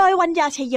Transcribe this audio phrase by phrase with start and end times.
[0.00, 0.76] โดยวัญญาชยโย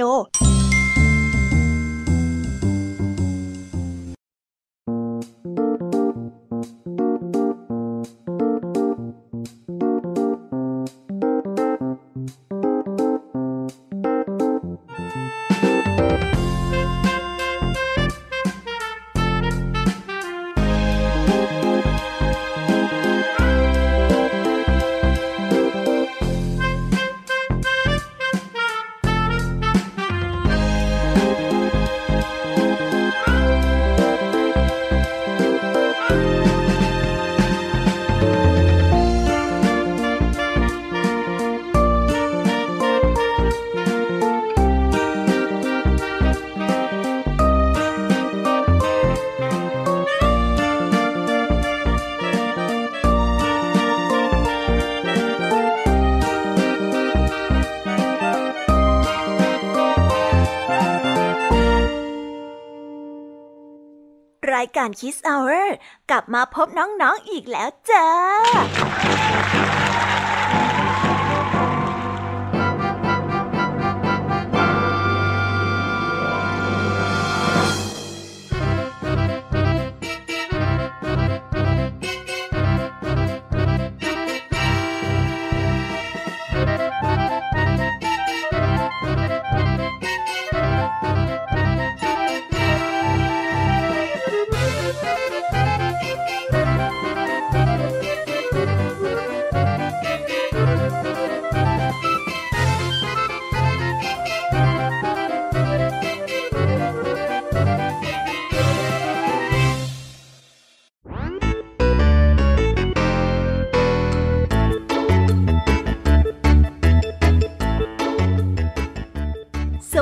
[64.82, 65.66] รายการ Kids Hour
[66.10, 68.08] กลับมาพบน้องๆออีกแล้วจ้า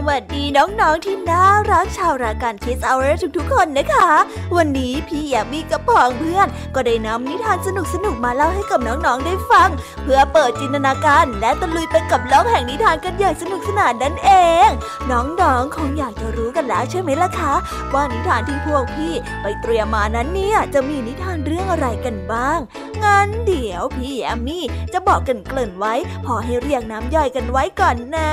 [0.09, 4.11] วัสดีน้องๆที่น่ารักชาวรายการคิสเอาร์ทุกๆ คนนะคะ
[4.57, 7.69] วันนี้พี่แยมมี่กับพองเพื่อน ก็ได้นำนิทานส
[8.05, 9.69] นุกๆมาเล่าให้กับน้องๆได้ฟัง
[10.03, 14.31] เพื่อเปิดจินตนาการและตะลุยไปกับโลกแห่งนิทานกันอย่างสนุกสนานนั่นเอ
[14.67, 14.69] ง
[15.11, 17.55] น้องๆคงอยากจะรู้กันแล้วใช่ไหมล่ะคะ
[17.95, 19.13] ว่านิทานที่พวกพี่
[19.43, 22.59] ไปเตรียมมานั้นเนี่ยจะมีนิทานเรื่องอะไรกันบ้าง
[23.05, 25.95] งั้นเดี๋ยวพี่แอมมี่จะบอกกันเกริ่นไว้
[26.27, 28.31] พอให้เรียงน้ำย่อยกันไว้ก่อนนะ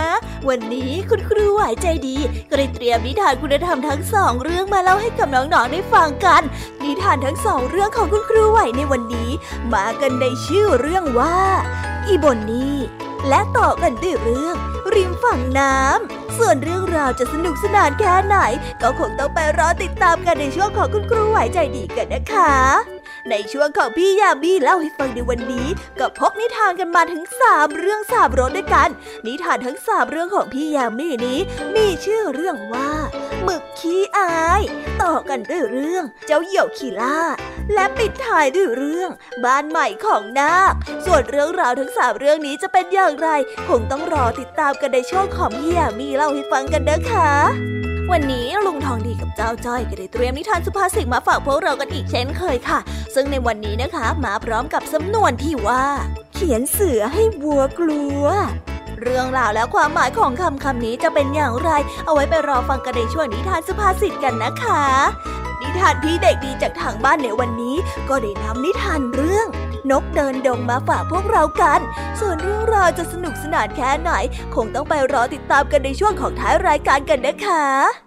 [0.49, 2.17] วันนี้คุณครูไหวใจดี
[2.49, 6.41] ก็เลยเตรียมนิทานคุณธรรมทั้งสองเรื่องมาเล่าให้กับน้องๆได้ฟังกัน
[6.83, 9.29] นิทานทั้งสองเรื่องของคุณครูไหวในวันนี้
[9.73, 11.37] มากันในชื่อเรื่องว่า
[12.07, 12.77] อีบนนี่
[13.27, 14.55] และต่อกันด้วยเรื่อง
[14.93, 18.37] ริมฝั่งน้ำ ส่วนเรื่องราวจะสนุกสนานแค่ไหน
[18.81, 22.96] ก็คงต้องไปรอติดตามกันในช่วงของคุณครูไหวใจดีกันนะคะ
[23.29, 25.67] ในช่วงของพี่ยามีเล่าให้ฟังในวันนี้
[25.99, 28.89] ก็พกนิทานกันมาถึงสามเรื่องสามรสด้วยกัน
[29.27, 31.39] นิทานทั้งสามเรื่องของพี่ยามีนี้
[31.75, 32.91] มีชื่อเรื่องว่า
[33.43, 34.61] หมึกขี้อาย
[35.01, 37.19] ต่อกันด้วยเรื่องเจ้าเหยี่ยวขี้ล่า
[37.73, 39.09] และปิดท้ายด้วยเรื่อง
[39.45, 40.73] บ้านใหม่ของนาค
[41.05, 43.29] ส่วนเรื่องราวทั้งสามเรื่องนี้จะเป็นอย่างไร
[43.67, 52.79] คงต้องรอติดตามกันในช่วงของพี่ยามีเล่าให้ฟังกันนะคะ วันนี้ลุงทองดีกับเจ้าจ้อยก็ได้เตรียมนิทานสุภาษิตมาฝากพวกเรากันอีกเช่นเคยค่ะ
[53.15, 55.85] ซึ่งในวันนี้นะคะมาพร้อมกับสำนวนที่ว่า
[56.33, 58.23] เขียนเสือให้วัวกลัว
[59.01, 61.69] เรื่องราวและความหมายของคำคำนี้จะเป็นอย่างไร
[62.05, 64.83] เอาไว้ไปรอฟังกันในช่วงนิทานสุภาษิตกันนะคะ
[65.61, 67.75] นิทานพี่เด็กดีจากทางบ้านในวันนี้
[68.09, 69.47] ก็ได้นำนิทานเรื่อง
[69.91, 71.79] นกเดินดงมาฝากพวกเรากัน
[72.19, 74.11] ส่วนเรื่องราวจะสนุกสนานแค่ไหน
[74.55, 78.06] คงต้องไปรอติดตามกันในช่วงของท้ายรายการกันนะคะ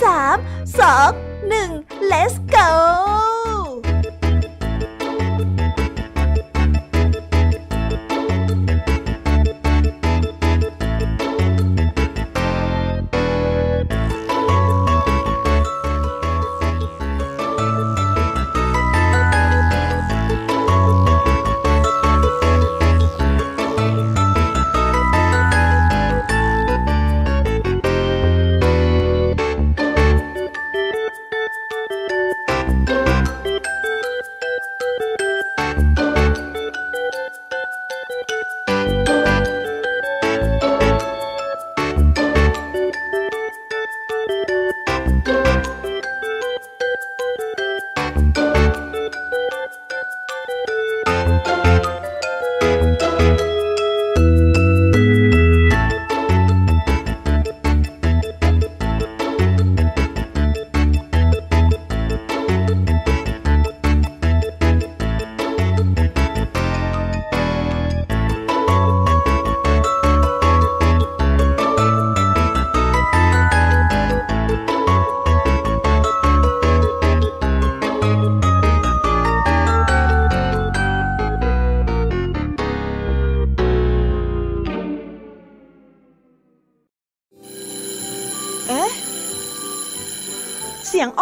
[0.03, 0.37] สาม
[0.79, 1.09] สอง
[1.49, 1.69] หนึ่ง
[2.11, 2.69] let's go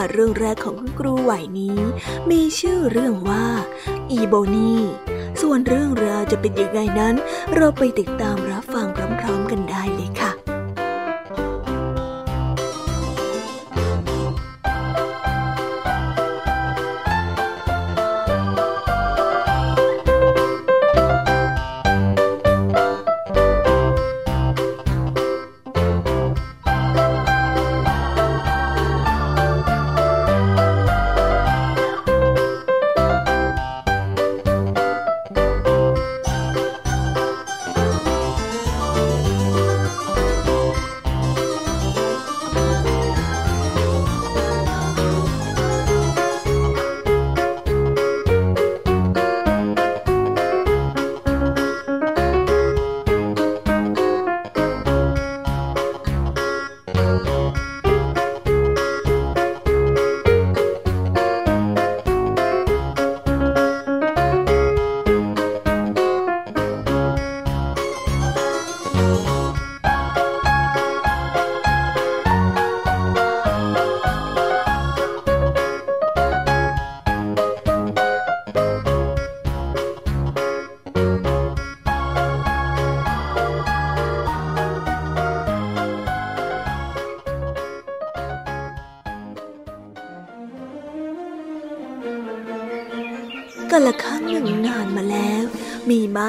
[0.00, 1.78] าเรื่องแรกของคุณครูไหวนี้
[2.30, 3.46] มีชื่อเรื่องว่า
[4.10, 4.74] อีโบนี
[5.40, 7.14] ส่วนเรื่องราวจะเป็นยังไงนั้น
[7.54, 8.87] เราไปติดตามรับฟัง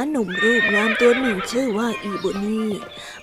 [0.10, 2.64] หนุ่มรูปงามตัวหนึ่งชื่อว่าอีโบนี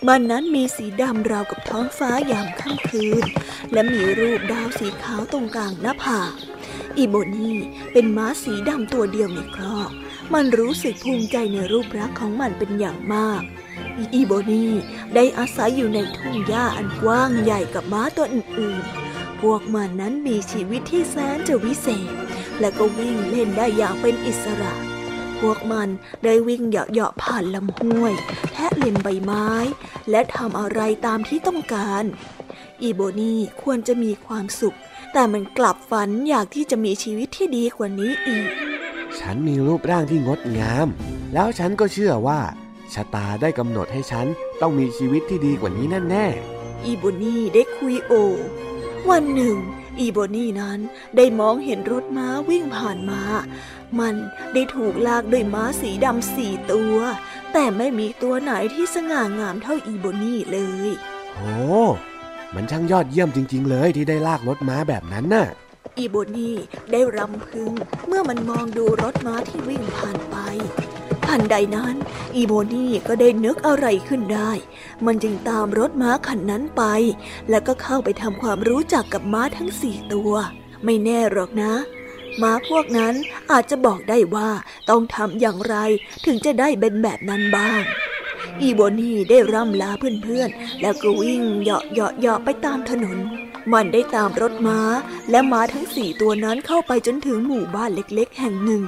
[0.07, 3.25] มันนั้นมีสีดำราวกับท้องฟ้ายามค่ำคืน
[3.73, 6.33] และมีรูปดาวสีขาวตรงกลางหน้าผาก
[6.99, 7.51] อีโบนี
[7.93, 9.91] เป็นม้าสีดำตัวเดียวในครอก
[10.35, 13.43] มันรู้สึกภูมิใจในรูปรักของมันเป็นอย่างมาก
[14.15, 14.67] อีโบนี
[15.15, 22.11] ได้อาศัยอยู่ในทุ่งหญ้าอันกว้างใหญ่กับม้าตัวอื่นๆ พวกมันนั้นมีชีวิตที่แสนจะวิเศษ
[22.61, 24.73] และก็วิ่งเล่นได้อย่างเป็นอิสระ
[25.41, 25.89] พวกมัน
[26.25, 28.13] ได้วิ่งเหาะๆผ่านลำห้วย
[28.53, 29.49] แทะเล็มใบไม้
[30.11, 32.05] และทำอะไรตามที่ต้องการ
[32.83, 34.77] อีโบนีควรจะมีความสุข
[35.13, 38.49] แต่มันกลับฝันอยากที่จะมีชีวิตที่ดีกว่านี้อีก
[39.21, 40.89] ฉันมีรูปร่างที่งดงาม
[41.35, 42.41] แล้วฉันก็เชื่อว่า
[42.95, 44.27] ชะตาได้กำหนดให้ฉัน
[44.61, 48.13] ต้องมีชีวิตที่ดีกว่านี้แน่ๆอีโบนี่ได้คุยโอ
[49.11, 49.57] วันหนึ่ง
[50.01, 50.79] อีโบนี่นั้น
[51.17, 53.23] ได้มองเห็นรถม้าวิ่งผ่านมา
[54.01, 54.15] มัน
[54.53, 56.97] ได้ถูกลากด้วยม้าสีดำสี่ตัว
[57.53, 60.91] แต่ไม่มีตัวไหนที่สง่างามเท่าอีโบนี่เลย
[61.35, 61.57] โอ้
[62.55, 65.47] มันช่างยอดเยี่ยมจริง ๆ เลยที่ได้ลากรถม้าแบบนั้นน่ะ
[65.99, 66.57] อีโบนี่
[66.93, 67.73] ได้รำพึง
[68.07, 70.37] เมื่อมันมองดูรถม้าที่วิ่งผ่านไป
[71.27, 71.95] ทันใดนั้น
[72.37, 74.51] อีโบนี่ก็ได้นึกอะไรขึ้นได้
[75.07, 76.83] มันจึงตามรถม้าคันนั้นไป
[77.51, 80.33] แล้วก็เข้าไปทำความรู้จักกับม้าทั้งสี่ตัว
[80.85, 81.73] ไม่แน่หรอกนะ
[82.43, 83.15] ม้าพวกนั้น
[83.51, 84.51] อาจจะบอกได้ว่า
[84.91, 85.77] ต้องทำอย่างไร
[86.27, 87.83] ถึงจะได้เป็นแบบนั้นบ้าง
[88.61, 89.91] อีโบนี่ได้ร่ำลา
[90.23, 93.19] เพื่อนๆ แล้วก็วิ่งเหาะเหาะเหาะไปตามถนน
[93.73, 94.81] มันได้ตามรถม้า
[95.31, 98.83] และม้าทั้งสี่ตัวนั้นเข้าไปจนถึงหมู่บ้านเล็กๆ แห่งหนึ่ง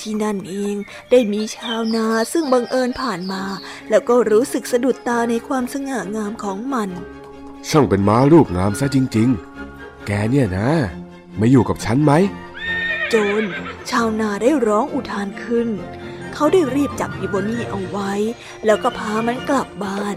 [0.00, 0.74] ที่นั่นเอง
[1.10, 3.42] ได้มีชาวนาซึ่งบังเอิญผ่านมา
[3.90, 6.88] แล้วก็รู้สึกสะดุดตาในความสง่างามของมัน
[7.68, 9.28] ช่างเป็นม้ารูปงามซะจริง
[9.66, 10.68] ๆ แกเนี่ยนะ
[11.40, 12.12] มาอยู่กับฉันไหม
[13.10, 13.44] โจน
[13.90, 15.68] ชาวนาได้ร้องอุทานขึ้น
[16.34, 18.12] เขาได้รีบจับอีโบนี่เอาไว้
[18.66, 20.16] แล้วก็พามันกลับบ้าน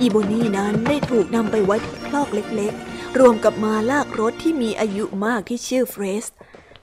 [0.00, 6.26] อีโบนี่นั้นได้ถูกนำไปไว้ที่คลอกเล็กๆ รวมกับมาลากรถที่มีอายุมากที่ชื่อเฟรส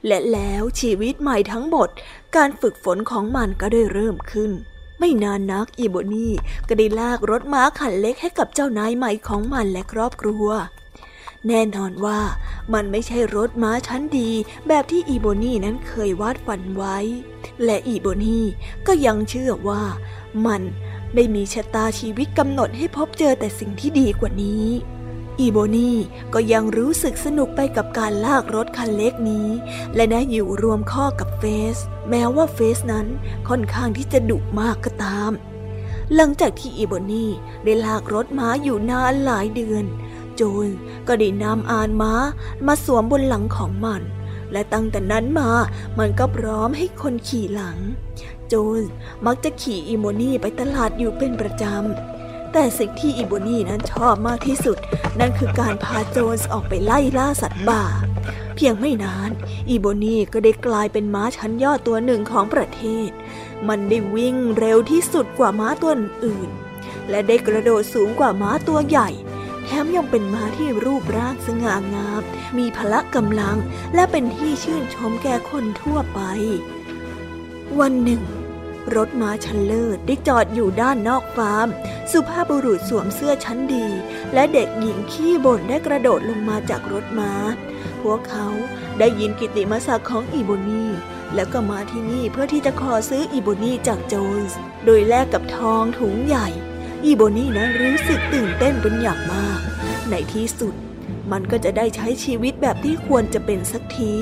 [0.06, 1.88] และแล้วชีวิตใหม่ทั้งหมด
[2.36, 4.50] การฝึกฝนของมันก็ได้เริ่มขึ้น
[4.98, 6.32] ไม่นานนักอีโบนี่
[6.68, 10.46] ก็ได้ลากรถม้าคันเล็กให้กับเจ้านายใหม่ของมันและครอบครัว
[11.46, 12.20] แน่นอนว่า
[12.74, 14.30] มันไม่ใช่รถม้าชั้นดี
[14.68, 16.98] แบบที่อีโบนี่นั้นเคยวาดฝันไว้
[17.64, 18.44] และอีโบนี่
[18.86, 19.82] ก็ยังเชื่อว่า
[20.46, 20.62] มัน
[21.14, 24.66] ได้มีชะตาชีวิตกำหนดให้พบเจอแต่สิ่งที่ดีกว่านี้
[25.40, 25.96] อีโบนี่
[26.34, 29.48] ก็ยังรู้สึกสนุกไปกับการลากรถคันเล็กนี้
[29.94, 31.76] และได้อยู่รวมข้อกับเฟส
[32.10, 33.06] แม้ว่าเฟสนั้น
[33.48, 35.32] ค่อนข้างที่จะดุมากก็ตาม
[36.14, 37.30] หลังจากที่อีโบนี่
[37.64, 39.84] ได้ลากรถม้าอยู่นานหลายเดือน
[40.40, 40.68] จน
[41.08, 42.12] ก็ได้นำอานม้า
[42.66, 44.02] มาสวมบนหลังของมัน
[44.52, 45.50] และตั้งแต่นั้นมา
[45.98, 47.78] มันก็พร้อมให้คนขี่หลัง
[48.48, 48.82] โจน
[49.26, 54.78] มักจะขี่อีโมนี่ไปตลาดอยู่เป็นประจำ แต่สิ่งที่อีโบนี่นั้นชอบมากที่สุด
[55.20, 57.82] นั่นคือการพาโจนส์ออกไปไล่ล่าสัตว์ป่า
[58.54, 59.30] เพียงไม่นาน
[59.68, 63.10] อีโบนี่ก็ได้กลายเป็นม้าชั้นยอดตัวหนึ่งของประเทศ
[63.68, 65.92] มันได้วิ่งเร็วที่สุดกว่าม้าตัว
[66.24, 66.50] อื่น
[67.10, 69.10] และได้กระโดดสูงกว่าม้าตัวใหญ่
[69.70, 72.22] แถมยังเป็นม้าที่รูปร่างสง่างาม
[72.58, 73.56] มีพละกำลัง
[73.94, 76.20] และเป็นที่ชื่นชมแก่คนทั่วไป
[77.80, 78.22] วันหนึ่ง
[78.96, 81.68] รถม้าชันเลิศได้จอดอยู่ด้านนอกฟาร์ม
[82.12, 83.86] สุภาพบุรุษสวมเสื้อชั้นดี
[84.34, 87.32] และเด็กหญิงขี้บ่นได้กระโดดลงมาจากรถม้า
[88.02, 88.46] พวกเขา
[88.98, 90.84] ได้ยินกิติมศักดิ์ของอีโบนี
[91.34, 96.48] แล้วก็มาที่นี่เพื่อที่จะขอซื้ออีโบนีจากโจนส์ โดยแลกกับทองถุงใหญ่
[97.04, 99.60] อีโบนี่นั้นรู้สึกตื่นเต้นเป็นอย่างมาก
[100.10, 100.74] ในที่สุด
[101.32, 104.14] มันก็จะได้ใช้ชีวิตแบบที่ควรจะเป็นสักที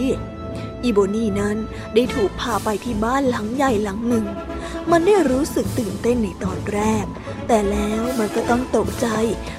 [0.85, 1.57] อีโบนี่นั้น
[1.95, 4.27] ได้ถูกพาไปที่บ้านหลังใหญ่หลังหนึ่ง
[4.91, 7.07] มันได้รู้สึกตื่นเต้นในตอนแรก
[7.49, 9.07] แต่แล้วมันก็ต้องตกใจ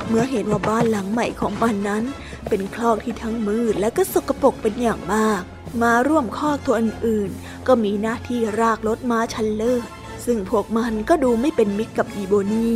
[0.07, 2.03] เมื่อเห็นว่าบ้านหลังใหม่ของมันนั้น
[2.50, 5.41] เป็นคลอกที่ทั้งมืดและก็สกปรกเป็นอย่างมาก
[5.81, 9.83] มาร่วมคอกตัวอื่นๆ ก็มีหน้าที่รากรถม้าชันเลิศ
[10.25, 12.75] ซึ่งพวกมันก็ดูไม่เป็นมิตรกับอีโบนี่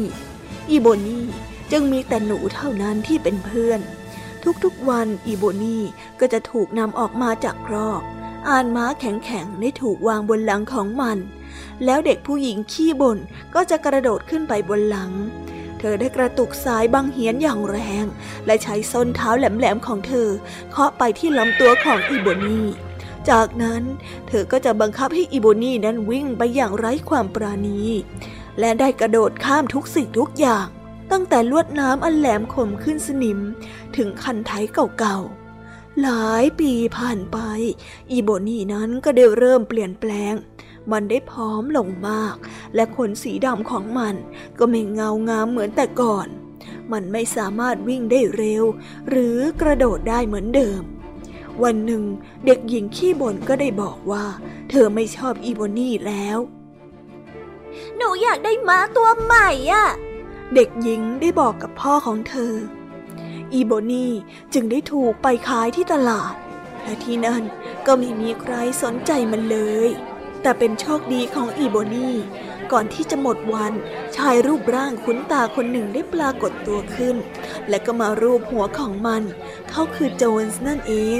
[0.71, 1.25] อีโบนี่
[1.71, 3.79] จึงมีแต่หนูเท่านั้นที่เป็นเพื่อน
[4.63, 5.83] ทุกๆวันอีโบนี่
[6.19, 8.01] ก็จะถูกนำออกมาจากครอก
[8.49, 11.17] อ่านม้าแข็งๆได้ถูกวางบนหลังของมัน
[11.85, 13.17] แล้วเด็กผู้หญิงขี้บ่น
[13.55, 15.11] ก็จะกระโดดขึ้นไปบนหลัง
[15.79, 18.05] เธอได้กระตุกสายบังเหียนอย่างแรง
[18.45, 20.29] และใช้ส้นเท้าแหลมๆของเธอ
[20.71, 22.67] เคาะไปที่ลำตัวของอีโบนี่
[23.29, 23.83] จากนั้น
[24.27, 27.79] เธอก็จะบังคับให้อีโบนี่นั้นวิ่งไปอย่างไร้ความปราณี
[28.59, 30.67] และได้กระโดดข้ามทุกสิ่งทุกอย่าง
[31.11, 33.39] ตั้งแต่ลวดน้ำอันแหลมคมขึ้นสนิม
[33.95, 34.51] ถึงคันไถ
[34.99, 37.37] เก่าๆ หลายปีผ่านไป
[38.11, 40.33] อีโบนี่นั้นก็ได้เริ่มเปลี่ยนแปลง
[40.91, 42.35] มันได้พร้อมลงมาก
[42.75, 44.15] และขนสีดำของมัน
[44.59, 46.27] ก็ไม่เงางามเหมือนแต่ก่อน
[46.91, 48.63] มันไม่สามารถวิ่งได้เร็ว
[49.09, 50.81] หรือกระโดดได้เหมือนเดิม
[51.63, 52.03] วันหนึ่ง
[52.45, 54.25] เด็กหญิงขี้บ่นก็ได้บอกว่า
[54.69, 56.37] เธอไม่ชอบอีโบนี่แล้ว
[57.97, 59.87] หนูอยากได้ม้าตัวใหม่อะ
[60.53, 62.53] เด็กหญิงได้บอกกับพ่อของเธอ
[63.53, 64.13] อีโบนี่
[64.53, 66.33] จึงได้ถูกไปขายที่ตลาด
[66.83, 67.43] และที่นั่น
[67.85, 69.89] ก็ไม่มีใครสนใจมันเลย
[70.41, 72.15] แต่เป็นโชคดีของอีโบนี่
[72.71, 73.73] ก่อนที่จะหมดวัน
[74.15, 77.15] ชายรูปร่างคุ้นตาคนหนึ่งได้ปรากฏตัวขึ้น
[77.69, 79.23] และก็มารูปหัวของมัน
[79.69, 81.19] เขาคือโจนส์นั่นเอง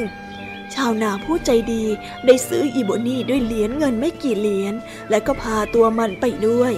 [0.75, 1.83] ชาวนาผู้ใจดี
[2.25, 4.73] ได้ซื้ออีโบนี่ด้วยเหรียญเงินไม่กี่เหรียญ
[5.09, 6.73] และก็พาตัวมันไปด้วย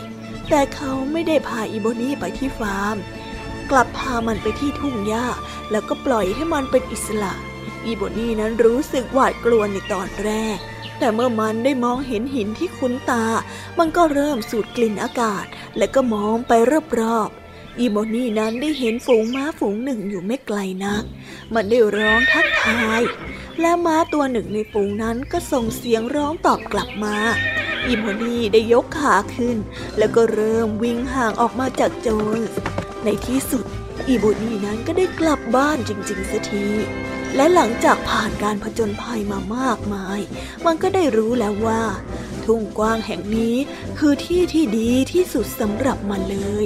[0.50, 2.95] แต่เขาไม่ได้พาอีโบนี่ไปที่ฟาร์ม
[3.71, 5.27] กลับพามันไปที่ทุ่งหญ้า
[5.71, 7.33] แล้วก็ปล่อยให้มันเป็นอิสระ
[7.85, 10.57] อีโบนี่นั้นรู้สึกหวาดกลัวในตอนแรก
[11.00, 13.25] แต่เมื่อมันได้มองเห็นหินที่คุ้นตา
[13.79, 15.45] มันก็เริ่มสูดกลิ่นอากาศ
[15.77, 16.51] และก็มองไป
[17.00, 17.42] รอบๆ
[17.80, 21.03] อีโบนี่นั้นได้เห็นฝูงม้าฝูงหนึ่งอยู่ไม่ไกลนัก
[21.53, 23.01] มันได้ร้องทักทาย
[23.60, 27.15] และม้าตัวหนึ่งในฝูงนั้นก็ส่งเสียงร้องตอบกลับมา
[27.88, 29.58] อีโบนี่ได้ยกขาขึ้น
[29.98, 32.39] แล้วก็เริ่มวิ่งห่างออกมาจากโจร
[33.03, 33.65] ในที่สุด
[34.08, 36.68] อีโบนี่นั้นก็ได้กลับบ้านจริงๆสักที
[37.36, 40.20] และหลังจากผ่านการผจญภัยมามากมาย
[40.66, 41.84] มันก็ได้รู้แล้วว่า
[42.46, 43.56] ทุ่งกว้างแห่งนี้
[44.00, 46.66] คือที่ที่ดีที่สุดสำหรับมันเลย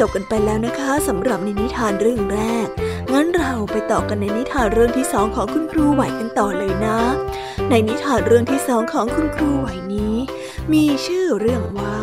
[0.00, 2.66] จบกันไปแล้วนะคะสำหรับในนิทานเรื่องแรก
[3.12, 6.98] งั้นเราไปต่อกันในนิทานเรื่องที่สองของคุณครูไหวกันต่อเลยนะ
[7.70, 10.16] ในนิทานเรื่องที่สองของคุณครูไหวนี้
[10.72, 11.98] มีชื่อเรื่องว่า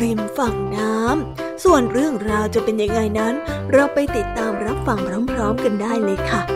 [0.00, 3.34] ริมฝั่งน้ำส่วนเรื่องราวจะเป็นยังไงนั้น
[3.72, 4.98] เราไปติดตามรับฟัง
[5.32, 6.55] พร้อมๆกันได้เลยค่ะ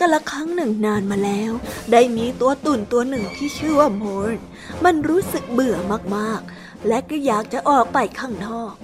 [0.00, 1.52] กันละครั้งหนึ่งนานมาแล้ว
[1.92, 4.04] ได้มีตัวตุ่นตัวหนึ่งที่ชื่อว่าโม
[4.34, 4.36] น
[4.84, 5.76] มันรู้สึกเบื่อ
[6.16, 8.74] มากๆ และก็อยากจะออกไปข้างนอก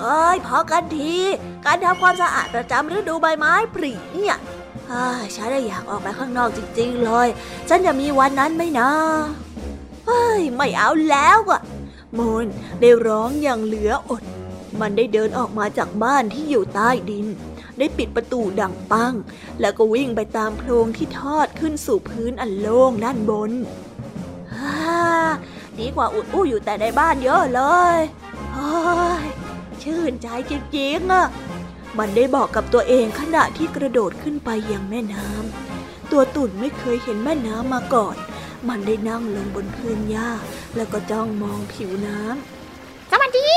[0.00, 1.14] เอ้ยพอกันที
[1.64, 4.36] การทำความสะอาดประจำฤดูใบไม้ผลิเนี่ย
[5.34, 7.28] ฉันได้อยากออกไปข้างนอกจริงๆเลย
[7.68, 8.90] ฉันจะมีวันนั้นไหมนะ
[10.06, 11.62] เฮ้ยไม่เอาแล้วอะ
[12.14, 12.46] โมน
[12.80, 14.22] ได้ร้องอย่างเหลืออด
[14.80, 17.26] มันได้เดินออกมาจากบ้านที่อยู่ใต้ดิน
[17.78, 19.14] ได้ปิดประตูดังปัง
[19.60, 23.52] แล้วก็วิ่งไปตามโพรงที่ทอดขึ้นสู่พื้นอันโล่งด้านบน
[24.54, 24.78] ฮ่า
[25.78, 27.62] ดีกว่าอุดอู้อยู่แต่ในบ้านเยอะเล
[27.96, 27.98] ย
[28.52, 28.72] เฮ้
[29.22, 29.26] ย
[29.82, 31.26] ชื่นใจจริงๆอะ
[31.98, 38.16] มันได้บอกกับตัวเองขณะที่กระโดดขึ้นไปยังแม่น้ำตัวตุ่นไม่เคยเห็นแม่น้ำมาก่อน
[38.68, 40.30] มันได้นั่งลงบนพื้นหญ้า
[40.76, 43.48] แล้วก็จ้องมองผิวน้ำสวัสดี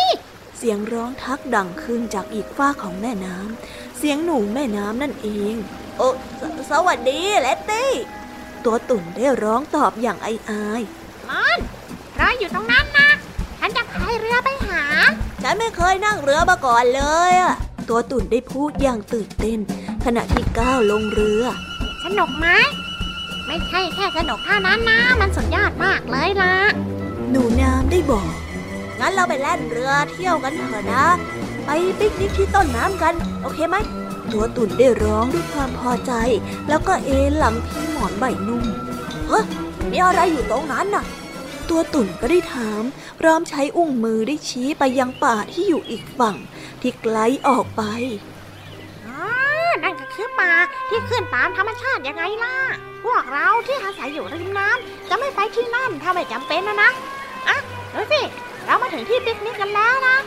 [0.58, 5.55] สเสียงร้องทักดังขึ้นจากอีกฝ้าของแม่น้ำ เสียงหนูแม่น้ำนั่นเอง
[5.97, 7.91] โอ้สสวัสดีเลตตี้
[8.65, 10.81] ตัวตุ่นได้ร้องตอบอย่างอายอาย
[11.29, 11.60] มอน
[12.19, 13.10] รออยู่ตรงนั้นนะ
[13.60, 14.83] ฉันจะพายเรือไปหา
[15.43, 17.53] ฉันไม่เคยนั่งเรือมาก่อนเลยอะ
[17.89, 19.60] ตัวตุ่นได้พูดอย่างตื่นเต้น
[20.05, 21.43] ขณะที่ก้าวลงเรือ
[22.03, 22.47] สนุกไหม
[23.45, 26.55] ไม่ใช่แค่สนุกเท่านั้นนะ มันสุดยอดมากเลยล่ะ
[27.31, 28.33] หนูน้ำได้บอก
[28.99, 31.05] งั้นเราไปแล่นเรือเที่ยวกันเถอะนะ
[31.69, 33.75] ไปปิกนิกที่ต้นน้ำกัน โอเคไหม
[34.32, 36.13] ตัวตุ่นได้ร้องด้วยความพอใจ
[36.67, 38.63] แล้วก็เอนหลังพิงหมอนใบนุ่ม
[39.27, 39.45] เฮ้ย
[39.89, 41.06] มีอะไรอยู่ตรงนั้นน่ะ
[41.69, 42.84] ตัวตุ่นก็ได้ถาม
[43.19, 46.36] พร้อมใช้อุ้งมือได้ชี้ไปยังป่าที่อยู่อีกฝั่ง
[46.82, 47.84] ที่ไกลออกไป
[49.84, 50.51] นั่นก็คือป่า
[50.89, 52.56] ที่ขึ้นตามธรรมชาติยังไงล่ะ
[53.06, 56.91] พวกเราที่อาศัยอยู่ริมน้ำจะไม่ไปที่นั่นถ้าไม่จำเป็นนะนะ
[57.47, 57.58] อะ
[57.93, 58.21] ดูสิ
[58.65, 60.17] เรามาถึงที่ปิกนิกกันแล้วนะ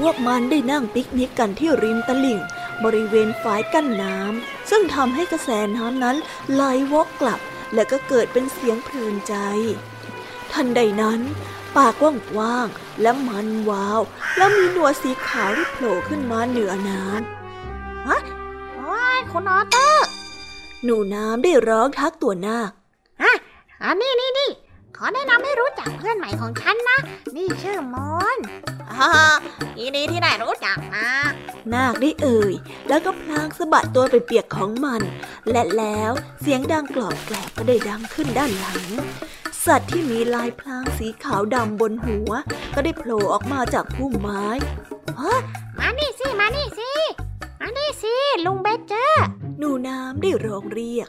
[0.00, 2.40] พวกมันได้นั่งปิกนิกกันที่ริมตลิ่ง
[2.84, 6.16] บริเวณฝายกั้นน้ำซึ่งทำให้กระแสน้ำนั้น
[6.52, 7.40] ไหลวกกลับ
[7.74, 9.34] และก็เกิดเป็นเสียงเพลินใจ
[10.52, 11.20] ทันใดนั้น
[11.76, 11.94] ปาก
[12.38, 14.00] ว้างๆและมันวาว
[14.36, 20.06] แล้วมีหนวดสีขาวที่โผล่ขึ้นมาเหนือน้ำโอ้ยคุณออเตอร์
[20.84, 22.70] หนูน้ำได้ร้องทักตัวนาค
[23.22, 23.32] อะ
[23.84, 24.50] อันนี้นี่นี่
[25.02, 26.98] ขอแนะนำให้รู้จักเพื่อนใหม่ของฉันนะ
[27.36, 28.38] นี่ชื่อมอน
[28.98, 29.12] ฮ่า
[29.78, 31.08] ยินดีที่ได้รู้จักนะ
[31.72, 32.54] นาคได้เอ่ย
[32.88, 35.02] แล้วก็พลางสะบัดตัวไปเปียกของมัน
[35.50, 38.82] และแล้วเสียงดังกรอบแกรบก็ได้ดังขึ้นด้านหลัง
[39.66, 42.30] สัตว์ที่มีลายพลางสีขาวดำบนหัว
[42.74, 44.46] ก็ได้โผล่ออกมาจากพุ่มไม้
[45.20, 45.38] ฮะ
[45.78, 46.90] มานี่สิ มานี่สิ
[47.60, 48.14] มานี่สิ
[48.46, 49.26] ลุงเบเจอร์
[49.58, 51.08] หนูน้ำได้ร้องเรียก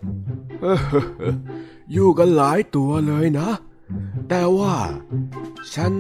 [1.91, 3.49] อยู่กันหลายตัวเลยนะ
[4.29, 4.73] แต่ว่า
[5.75, 5.91] ฉัน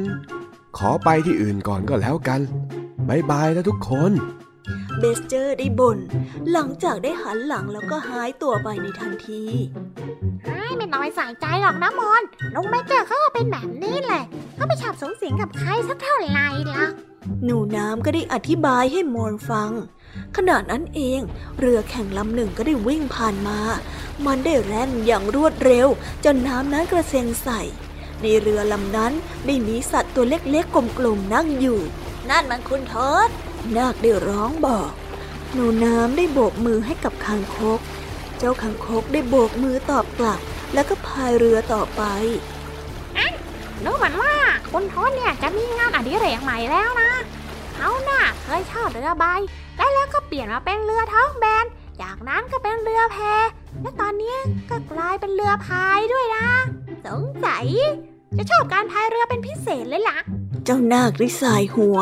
[0.77, 2.41] ขอไปที่อื่นก่อนก็แล้วกัน
[3.07, 4.11] bye bye นะทุกคน
[4.99, 5.97] เบเจอร์ได้บ่น
[6.51, 9.43] หลังจากได้หันหลังแล้วก็หายตัวไปในทันที
[10.45, 12.23] ไอ้ไม่น้อยใส่ใจหรอกนะมอน
[12.55, 14.23] ลุงเบเจอร์เขาก็เป็นแบบนี้แหละ
[14.55, 16.91] เขาไม่ชอบสูงสิงกับใครสักเท่าไหร่หรอก
[17.45, 19.71] หนูน้ำก็ได้อธิบายให้มอนฟัง
[20.37, 21.19] ขณะนั้นเอง
[21.59, 23.59] เรือแข่งลำหนึ่งก็ได้วิ่งผ่านมา
[24.25, 25.87] มันได้แล่นอย่างรวดเร็ว
[26.23, 27.61] จนน้ำนั้นกระเซ็นใส่
[28.21, 29.13] ในเรือลำนั้น
[29.45, 31.79] ได้มีสัตว์ตัวเล็กๆกลมๆนั่งอยู่
[32.29, 32.95] นั่นมันคุณท
[33.27, 33.29] ศ
[33.77, 34.91] นาคได้ร้องบอก
[35.53, 37.79] หนูน้ำได้โบกมือให้กับคางคก
[38.37, 40.39] เจ้าคางคกได้โบกมือตอบกลับ
[40.73, 42.03] แล้วก็พายเรือต่อไป
[43.85, 44.33] รู้เหมือนว่า
[44.71, 47.10] คุณทศเนี่ยจะมีงานอดิเรกใหม่แล้วนะ
[47.83, 49.25] เขาหน่ะเคยชอบเรือใบ
[49.77, 51.65] แล้วแล้วก็เปลี่ยนมาเป็นเรือท้องแบน
[52.01, 53.17] จากนั้นก็เป็นเรือแพ
[53.81, 54.35] และตอนนี้
[54.69, 56.47] ก็กลายเป็นเรือพายด้วยนะ
[57.05, 57.67] สงสัย
[58.37, 60.17] จะชอบการพายเรือเป็นพิเศษเลยล่ะ
[60.65, 61.97] เจ้านาคได้สายหัว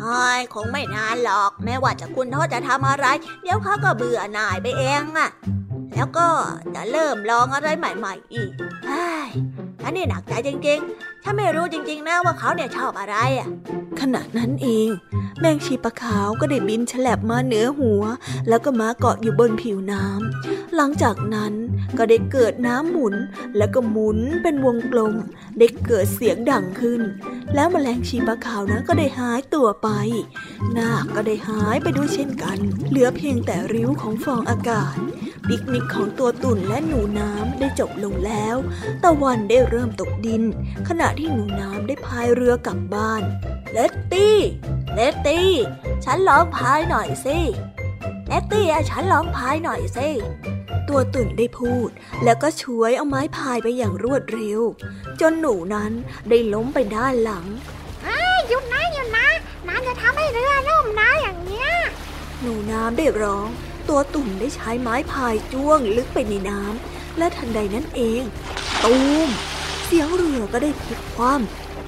[0.00, 3.06] ไอ้คงไม่นานหรอกแม้ว่าจะคุณทศจะทำอะไร
[3.42, 5.30] เดี๋ยวเขาก็เบื่อหน่ายไปเองอะ
[5.94, 6.28] แล้วก็
[6.74, 8.50] จะเริ่มลองอะไรใหม่ ๆ อีก
[8.86, 9.06] ไอ้
[9.80, 13.48] ฉันนี่หนักใจจริงๆ ฉันไม่รู้จริง ๆนะว่าเขาเนี่ยชอบอะไรอะ
[14.00, 14.88] ขณะนั้นเอง
[15.40, 18.02] แมงชีปะขาวก็ได้บินฉลับมาเหนือหัว
[18.48, 21.52] แล้วก็มาเกาะอยู่บนผิวน้ำหลังจากนั้น
[21.98, 23.14] ก็ได้เกิดน้ำหมุน
[23.56, 25.14] แล้วก็หมุนเป็นวงกลม
[25.58, 27.00] ได้เกิดเสียงดังขึ้น
[27.54, 29.88] แล้วแมลงชีปะขาวนั้นก็ได้หายตัวไป
[30.78, 32.58] นากก็ได้หายไปด้วยเช่นกัน
[32.88, 34.96] เหลือเพียงแต่ริ้วของฟองอากาศ
[35.48, 38.56] ปิกนิกของตัวตุ่นและหนูน้ำได้จบลงแล้ว
[39.02, 40.42] ตะวันได้เริ่มตกดิน
[40.88, 43.22] ขณะที่หนูน้ำได้พายเรือกลับบ้าน
[43.72, 44.38] เลตตี้
[44.94, 45.50] เลตตี้
[46.04, 47.38] ฉันลองพายหน่อยสิ
[48.26, 50.08] เลตตี้อะฉันลองพายหน่อยสิ
[50.88, 51.88] ตัวตุ่นได้พูด
[52.24, 54.60] แล้วก็ช่วยเอาไม้พายไปอย่างรวดเร็ว
[55.20, 55.92] จนหนูนั้น
[56.28, 57.46] ได้ล้มไปด้านหลัง
[58.48, 59.28] หยุดนะหยุดนะ
[59.68, 61.70] น้ำจะทำให้เรือล่มนะอย่างเนี้ย
[62.40, 63.48] หนูน้ำได้ร้อง
[63.88, 68.22] ตัวตุ่นได้ใช้ไม้พายจ้วงลึกไปในน้ำและทันใดนั้นเอง
[68.84, 68.96] ตู
[69.28, 69.30] ม
[69.88, 71.34] เสียงเรือก็ได้พลิกคว่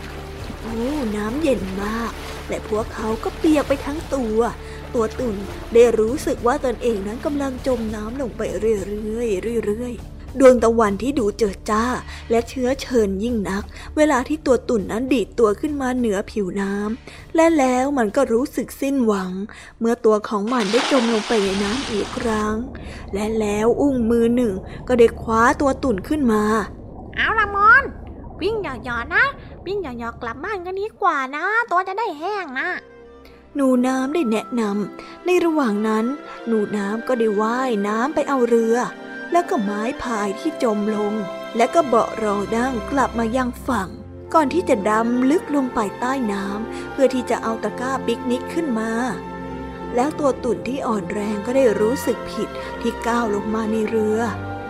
[0.02, 0.74] ำโอ้
[1.16, 2.12] น้ำเย็นมาก
[2.48, 4.40] และพวกเขาก็เปียกไปทั้งตัว
[4.94, 5.36] ตัวตุ่น
[5.74, 9.24] ได้รู้สึกว่าตนเองนั้นกำลังจมน้ำลงไปเรื่อ
[9.56, 11.84] ยๆเรื่อยๆดวงตะวันที่ดูเจิดจ้า
[12.30, 13.64] และเชื้อเชิญยิ่งนัก
[13.96, 19.32] เวลาที่ตัวตุ่นนั้นดีดตัวขึ้นมาเหนือผิวน้ำและแล้วมันก็รู้สึกสิ้นหวัง
[19.80, 22.54] เมื่อตัวของมันได้จมลงไปในน้ำอีกครั้ง
[23.14, 24.54] และแล้วอุ้งมือหนึ่ง
[24.88, 26.44] ก็ได้คว้าตัวตุ่นขึ้นมา
[27.16, 27.84] เอาละมอน
[28.40, 29.24] วิ่งหย่อๆนะ
[29.66, 32.68] วิ่งหย่อๆกลับบ้านกันดีกว่านะ ตัวจะได้แห้งนะ
[33.54, 36.04] หนูน้ำได้แนะนำในระหว่างนั้น
[36.46, 38.76] หนูน้ำก็ได้ว่ายน้ำไปเอาเรือ
[39.32, 41.14] แล้วก็ไม้พายที่จมลง
[41.56, 43.88] และก็เบาะรอดั้งกลับมายังฝั่ง
[44.34, 48.90] ก่อนที่จะดำลึกลงไปใต้น้ำเพื่อที่จะเอาตะกร้าปิกนิกขึ้นมา
[49.94, 52.48] แล้วตัวตุ่นที่อ่อนแรงก็ได้รู้สึกผิด
[52.80, 54.20] ที่ก้าวลงมาในเรือ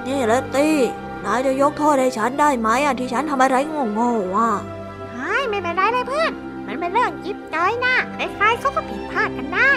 [0.06, 0.78] นี่ละตี้
[1.24, 3.56] นายจะยกโทษให้ฉันได้ไหมอะที่ฉันทำอะไร
[3.94, 4.50] โง่ๆอะ
[5.12, 6.32] เฮ้ยไม่เป็นไรเลยเพื่อน
[6.66, 9.70] มันเป็นเรื่องจิ๊บจ้อยนะใครๆเขาก็ผิดพลาดกันได้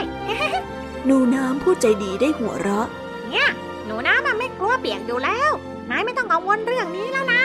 [1.05, 2.87] หนูน้ำผู้ใจดีได้หัวเราะ
[3.29, 3.49] เนี่ย
[3.85, 5.51] หนูน้ำมันไม่กลัวเปียกอยู่แล้ว
[5.89, 7.43] นายไม่ต้องกังวลเรื่องนี้แล้วนะ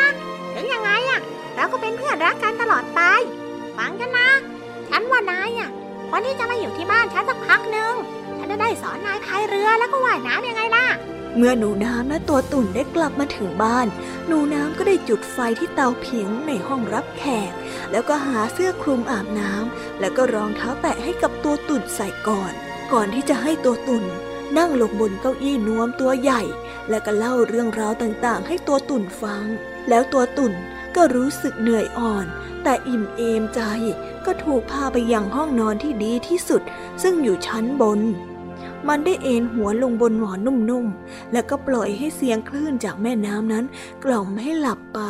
[0.55, 1.21] ถึงยังไงอะ
[1.55, 3.01] เราก็เป็นเพื่อนรักกันตลอดไป
[3.77, 4.29] ฟังกันนะ
[4.89, 5.71] ฉันว่านายอะ
[6.13, 7.95] วันที่จะมาอยู่ที่บ้านฉันสักพักหนึ่ง
[8.39, 10.87] ฉันจะได้สอนนายพายเรือแล้วก็ว่ายน้ำยังไงล่ะ
[11.37, 13.87] เมื่อหนูน้ำและตัวตุ่นได้กลับมาถึงบ้าน
[14.27, 17.53] หนูน้ำก็ได้จุดไฟที่เตาผิงในห้องรับแขก
[17.93, 22.53] แล้วก็หาเสื้อคลุมอาบน้ำแล้วก็รองเท้าแตะให้กับตัวตุ่นใส่ก่อน
[22.93, 24.05] ก่อนที่จะให้ตัวตุ่น
[24.59, 26.43] นั่งลงบนเก้าอี้นวมตัวใหญ่
[26.89, 29.45] แล้วก็เล่าเรื่องราวต่างๆ ให้ตัวตุ่นฟัง
[29.89, 30.53] แล้วตัวตุ่น
[30.97, 32.27] ก็รู้สึกเหนื่อยอ่อน
[32.63, 33.61] แต่อิ่มเอมใจ
[34.27, 36.63] ก็ถูกพาไปยังห้องนอนที่ดีที่สุด
[37.03, 38.01] ซึ่งอยู่ชั้นบน
[38.89, 43.65] มันได้เอนหัวลงบนหมอนนุ่มๆ แล้วก็ปล่อยให้เสียงคลื่นจากแม่น้ำนั้น
[44.05, 45.01] กล่อมให้หลับไป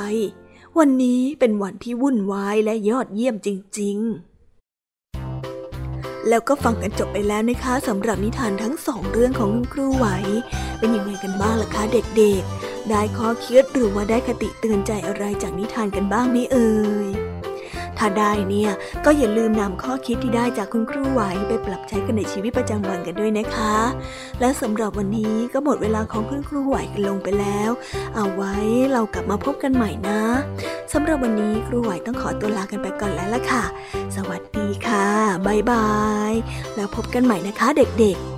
[0.78, 3.48] วันนี้เป็นวันที่วุ่นวายและยอดเยี่ยมจ
[3.80, 4.36] ริง ๆ
[6.28, 10.06] แล้วก็ฟังกันจบไปแล้วนะคะสำหรับนิทานทั้งสองเรื่องของคุณครูไหว
[10.78, 16.70] เป็นยังไงกันบ้างล่ะคะเด็กๆ ได้ข้อคิดหรือว่าได้คติเตือนใจอะไรจากนิทานกันบ้างไหมเอ่
[17.06, 17.08] ย
[17.98, 18.72] ถ้าได้เนี่ย
[19.04, 23.76] ก็อย่าลืมนำข้อคิดที่ได้จากคุณครูไหวไปปรับใช้กันในชีวิตประจำวันกันด้วยนะคะ
[24.40, 27.70] และสำหรับวันนี้ก็หมดเวลาของคุณครูไหวกันลงไปแล้ว
[28.14, 28.54] เอาไว้
[28.92, 30.22] เรากลับมาพบกันใหม่นะ
[30.92, 33.64] สำหรับวันนี้ครูไหวต้องขอตัวลากันไปก่อนแล้วล่ะค่ะ
[34.16, 35.06] สวัสดีค่ะ
[35.46, 35.88] บ๊ายบา
[36.30, 36.32] ย
[36.76, 38.35] แล้วพบกันใหม่นะคะเด็กๆ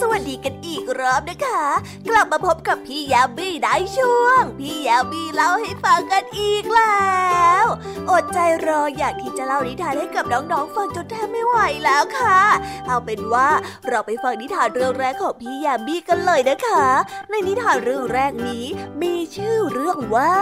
[0.00, 1.62] สวัสดีกันอีกรอบนะคะ
[2.08, 7.66] กลับมาพบกับพี่ยามีได้ช่วง พี่ยามีเล่าให้ฟังกันอีกแล้ว
[8.10, 12.38] อดใจรออยากที่จะเล่านิทานให้กับน้องๆฟังจนแทบไม่ไหวแล้วค่ะ
[12.86, 13.48] เอาเป็นว่า
[13.88, 16.86] เราไปฟังนิทานเรื่องแรกของพี่ยามีกันเลยนะคะ
[17.30, 18.64] ในนิทานเรื่องแรกนี้
[19.02, 20.34] มีชื่อเรื่องว่า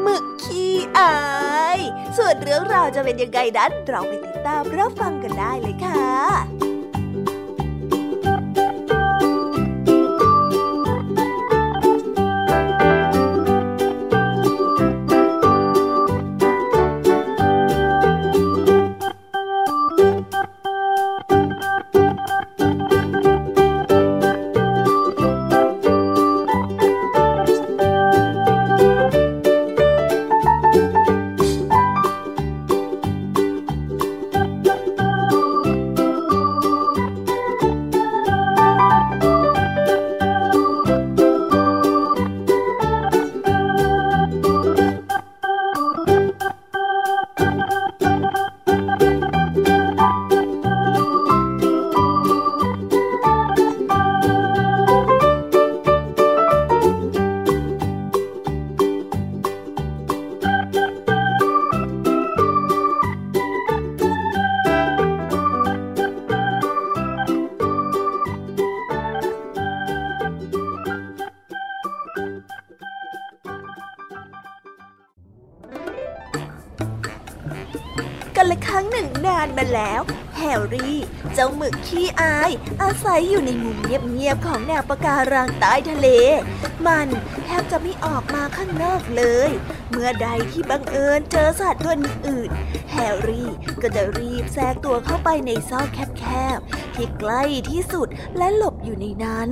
[0.00, 1.14] หมึกขี้อา
[1.76, 1.78] ย
[2.16, 6.73] ส่วนเรื่องราวจะเป็นยังไงนั้นเราไปติดตามรับฟังกันได้เลยค่ะ
[84.88, 86.08] ปะการังใต้ทะเล
[86.86, 87.08] มัน
[87.44, 89.50] แทบจะไม่ออกมาข้างนอกเลย
[89.90, 91.94] เมื่อใดที่บังเอิญเจอสัตว์ตัว
[92.28, 92.50] อื่น
[92.90, 93.50] แฮร์รี่
[93.82, 96.24] ก็จะรีบแทรกตัวเข้าไปในซอกแค
[96.56, 99.50] บๆที่ใกล้ที่สุดและหลบอยู่ในนั้น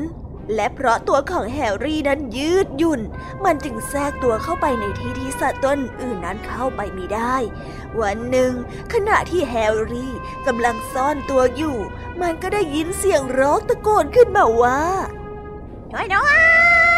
[0.55, 3.01] และเพราะตัวของแฮร์รี่นั้นยืดหยุ่น
[3.45, 7.37] มันจึงแทรกตัวเข้าไปในที่ที่สัตว์ตัวอื่นนั้นเข้าไปไม่ได้
[8.01, 8.53] วันหนึ่ง
[8.93, 10.13] ขณะที่แฮร์รี่
[10.47, 11.77] กำลังซ่อนตัวอยู่
[12.23, 14.83] มันก็ได้ยินเสียงร้องตะโกนขึ้นมาว่า
[15.95, 16.31] ช่วยด้ว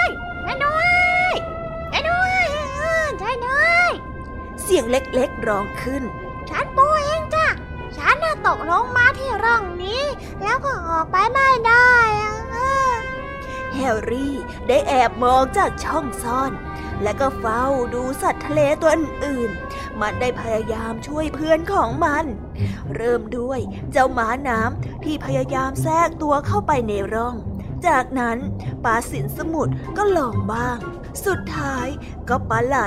[0.05, 0.07] ย
[0.43, 0.83] ช่วยด้ว
[1.29, 1.33] ย
[1.93, 2.45] ช่วยด้วย
[2.77, 3.89] เออช่วยด้วย
[4.63, 6.03] เสียงเล็กๆร้องขึ้น
[6.49, 7.47] ฉันปูเองจ้ะ
[7.97, 10.03] ฉันน่ะตกลงมาที่ร่องนี้
[10.43, 11.91] แล้วก็ออกไปไม่ได้
[12.23, 12.57] อะเอ
[12.93, 12.95] อ
[13.75, 14.35] แฮร์รี่
[14.69, 16.53] ได้แอบมองจากช่องซ่อน
[17.03, 22.25] และก็เฝ้าดูสัตว์ทะเลตัวอื่นๆมันได้พยายามช่วยเพื่อนของมัน
[22.97, 23.61] เริ่มด้วย
[23.93, 27.37] เจ้าหมาน้ำที่พยายามแทรกตัวเข้าไปในร่อง
[27.89, 28.39] จากนั้น
[28.85, 30.79] ปลาสินสมุทรก็ลองบ้าง
[31.27, 31.87] สุดท้าย
[32.29, 32.79] ก็ปลาไหล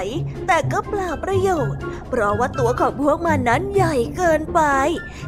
[0.47, 4.61] แต่ก็เปล่าประโยชน์ เพราะว่าตัวของพวกมันนั้นใหญ่เกินไป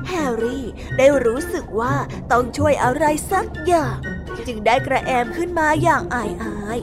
[0.08, 0.66] แฮร์รี่
[0.98, 1.96] ได้รู้สึกว่า
[2.32, 3.98] ต้องช่วยอะไรสักอย่าง
[4.48, 6.80] จึงได้กระแอมขึ้นมาอย่างอายอาย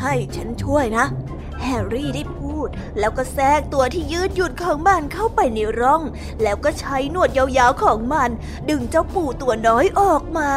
[0.00, 1.06] ให้ฉันช่วยนะ
[1.62, 2.22] แฮร์รี่ได้พู
[2.66, 6.02] ด แล้วก็แทรกตัวที่ยืดหยุ่นของมันเข้าไปในร่อง
[6.42, 8.30] แล้วก็ใช้หนวดยาวๆของมัน
[8.70, 10.52] ดึงเจ้าปูตัวน้อยออกมา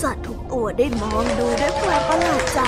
[0.00, 2.60] สัตว์ทุกตัวได้มองดูด้วยความประหลาดใจ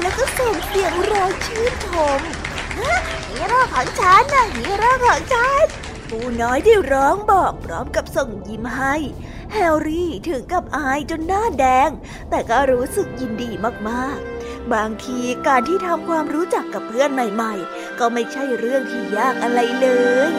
[0.00, 1.86] แล้วก็ส่งเสียงร้องชื่นช
[2.18, 2.20] ม
[3.28, 5.64] ฮีโร่ของฉันนะฮีโร่ของฉัน
[6.10, 8.94] ปูน้อยได้ร้องบอกพร้อมกับส่งยิ้มให้
[9.52, 11.90] แฮร์รี่ถึงกับอายจนหน้าแดง
[12.30, 13.50] แต่ก็รู้สึกยินดี
[13.88, 14.33] มากๆ
[14.72, 19.88] บางทีการที่ทำความรู้จักกับเพื่อนใหม่ ๆ ก็ไม่ใช่เรื่องที่ยากอะไรเล
[20.30, 20.32] ย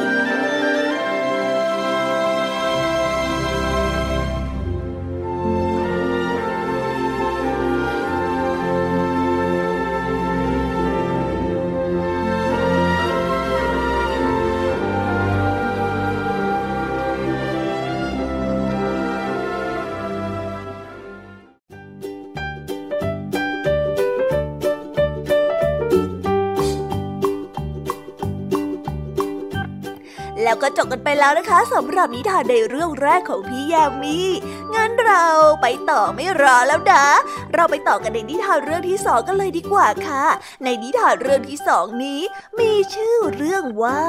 [30.43, 34.29] แล้วก็จบกันไปแล้วนะคะสำหรับนิทานในเรื่องแรกของพี่แยมมี่
[34.75, 35.25] งั้นเรา
[35.61, 37.05] ไปต่อไม่รอแล้วนะ
[37.53, 40.25] เราไปต่อกันในนิทานเรื่องที่สองกันเลยดีกว่าค่ะ
[40.63, 42.21] ในนิทานเรื่องที่สองนี้
[42.59, 44.03] มีชื่อเรื่องว่า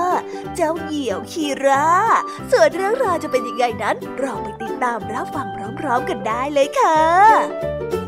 [0.54, 1.88] เจ้าเหี่ยวคีรา
[2.50, 5.46] ส่วนเรื่องราวจะเป็นยังไงนั้น เราไปติดตามรับฟัง
[5.80, 8.05] พร้อมๆกันได้เลยค่ะ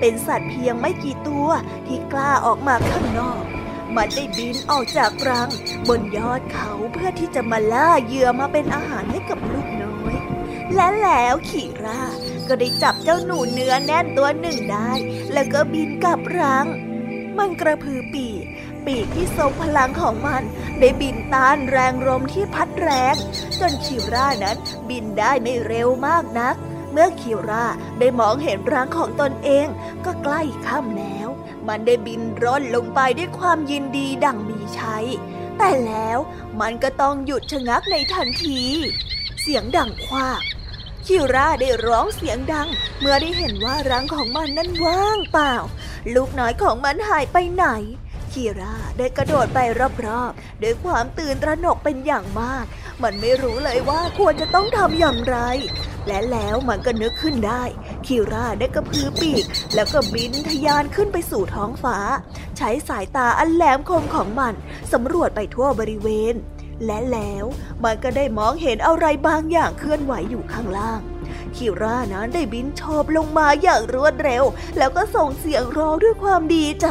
[0.00, 1.48] เป็นสัตว์เพียงไม่กี่ตัว
[1.86, 3.42] ที่กล้าออกมาข้างนอก
[3.96, 5.48] มันได้บินออกจากรัง
[5.88, 10.14] บนยอดเขาเพื่อที่จะมาล่าเหยื่อมาเป็นอาหารให้กับลูกน้อย
[10.74, 12.02] และแล้วขี่รา
[12.48, 14.92] ก็ได้จับเจ้าหนูเนื้อแน่นตัวหนึ่งได้
[15.32, 16.66] แล้วก็บินกลับรัง
[17.38, 18.44] มันกระพือปีก
[18.86, 20.42] ปีกที่ทรงพลังของมัน
[20.80, 23.14] ได้บินต้านแรงลมที่พัดแรง
[23.60, 24.56] จนคิรานั้น
[24.88, 26.56] บินได้ไม่เร็วมากนัก
[26.92, 27.66] เมื่อคิรา
[27.98, 29.66] ได้มองเห็นรังของตนเอง
[30.04, 31.28] ก็ใกล้ค่ำแล้ว
[31.68, 35.06] มันได้บินร่อนลงไปด้วยความยินดีดังมีชัย
[35.58, 36.18] แต่แล้ว
[36.60, 38.60] มันก็ต้องหยุดชะงักในทันที
[39.40, 40.42] เสียงดังควาก
[41.06, 42.68] คิราได้ร้องเสียงดัง
[43.00, 45.54] เมื่อได้เห็นว่ารังของมันนั้นว่างเปล่า
[46.14, 47.66] ลูกน้อยของมันหายไปไหน
[48.32, 49.58] คีราได้กระโดดไป
[50.06, 52.64] รอบๆด้วยความตื่นตระหนกเป็นอย่างมาก
[53.02, 55.36] มันไม่รู้เลยว่าควรจะต้องทำอย่างไร
[56.06, 57.62] และแล้วมันก็นึกขึ้นได้
[58.06, 61.98] คีราได้กระพือปีก แล้วก็บินทยานขึ้นไปสู่ท้องฟ้า
[62.56, 64.54] ใช้สายตาอันแหลมคมของมัน
[64.92, 66.34] สำรวจไปทั่วบริเวณ
[66.86, 67.44] และแล้ว
[67.84, 71.00] มันก็ได้มองเห็นอะไรบางอย่างเคลื่อนไหวอยู่ข้างล่าง
[71.56, 74.44] คิรานั้นได้บินโฉบลงมาอย่างรวดเร็ว
[74.78, 76.88] แล้วก็ส่งเสียงร้องด้วยความดีใจ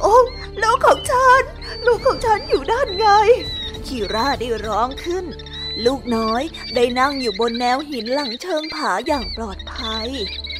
[0.00, 0.16] โอ้
[0.62, 1.42] ลูกของฉัน
[1.86, 3.06] ลูกของฉันอยู่ด้านไง
[3.86, 5.24] คีราได้ร้องขึ้น
[5.86, 6.42] ลูกน้อย
[6.74, 10.08] ได้นั่งอยู่บนแนวหินหลังเชิงผาอย่างปลอดภัย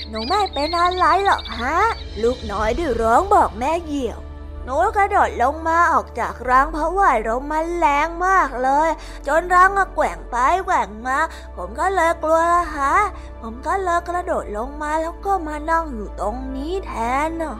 [0.09, 1.79] หนูไม่เป็นอะไรหรอกฮะ
[2.22, 4.18] ลูกน้อยได้ร้องบอกแม่เหี่ยว
[4.64, 8.90] หนูกระโดดลงมาออกจากรังเพราะว่าลมมันแรงมากเลย
[9.27, 11.18] จนรังก็แกว่งไปแกว่งมา
[11.57, 12.94] ผมก็เลยกลัวละฮะ
[13.40, 16.92] ผมก็เลยกระโดดลงมาแล้วก็มานั่งอยู่ตรงนี้แท
[17.27, 17.57] นน่ะ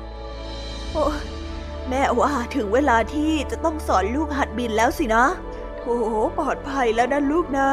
[0.93, 1.05] โอ้
[1.89, 5.25] แม่ว่าถึงเวลาที่จะต้องสอนลูกหัดบินแล้วสินะ
[5.83, 5.89] โถ
[6.39, 7.71] ปลอดภัยแล้วนะลูกนะ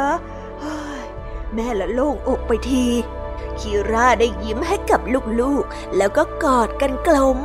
[1.54, 2.86] แม่ละโล่งอกไปที
[3.60, 5.02] คีร่าได้ยิ้มให้กับ
[5.42, 7.40] ลูกๆ แล้วก็กอดกันกลม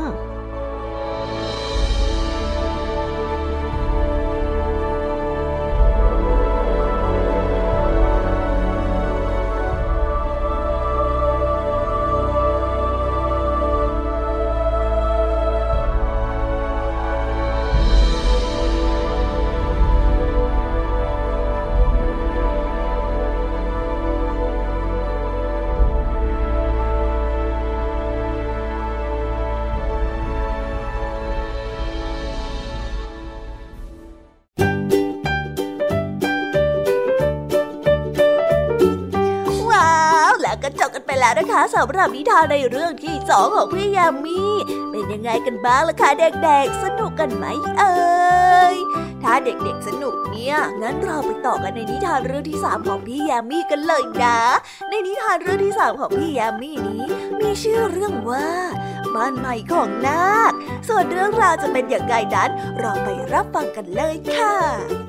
[41.54, 44.40] นะคะสำหรับนิทานในเรื่องที่สองของพี่ยามี
[44.90, 47.44] เป็นยังไงกันบ้างล่ะคะเด็กๆ สนุกกันไหม
[47.78, 47.94] เอ่
[48.74, 48.76] ย
[49.22, 54.38] ถ้าเด็กๆสนุกเนี่ยงั้นเราไปต่อกันในนิทานเรื่องที่สามของพี่ยามีกันเลยนะ
[54.90, 57.04] ในนิทานเรื่องที่สามของพี่ยามีนี้
[57.40, 58.48] มีชื่อเรื่องว่า
[59.14, 60.52] บ้านใหม่ของนาค
[60.88, 65.03] ส่วนเรื่องราวจะเป็นอย่างไรนั้น เราไปรับฟังกันเลยค่ะ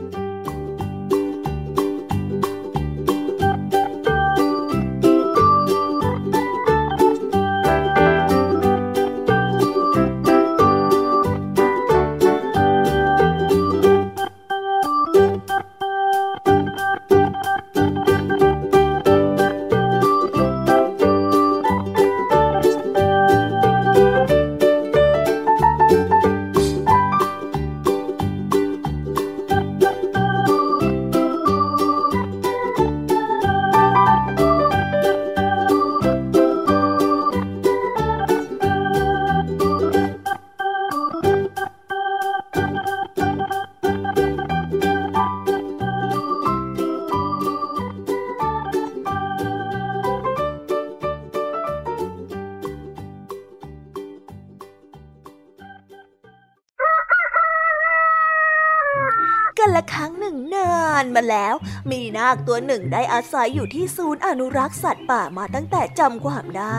[59.60, 61.56] กันละครั้งหนึ่งนานมาแล้ว
[61.92, 66.78] มีนาคตัวหนึ่งได้อาศัยอยู่ที่ศูนย์อนุรักษ์สัตว์ป่ามาตั้งแต่จำความได้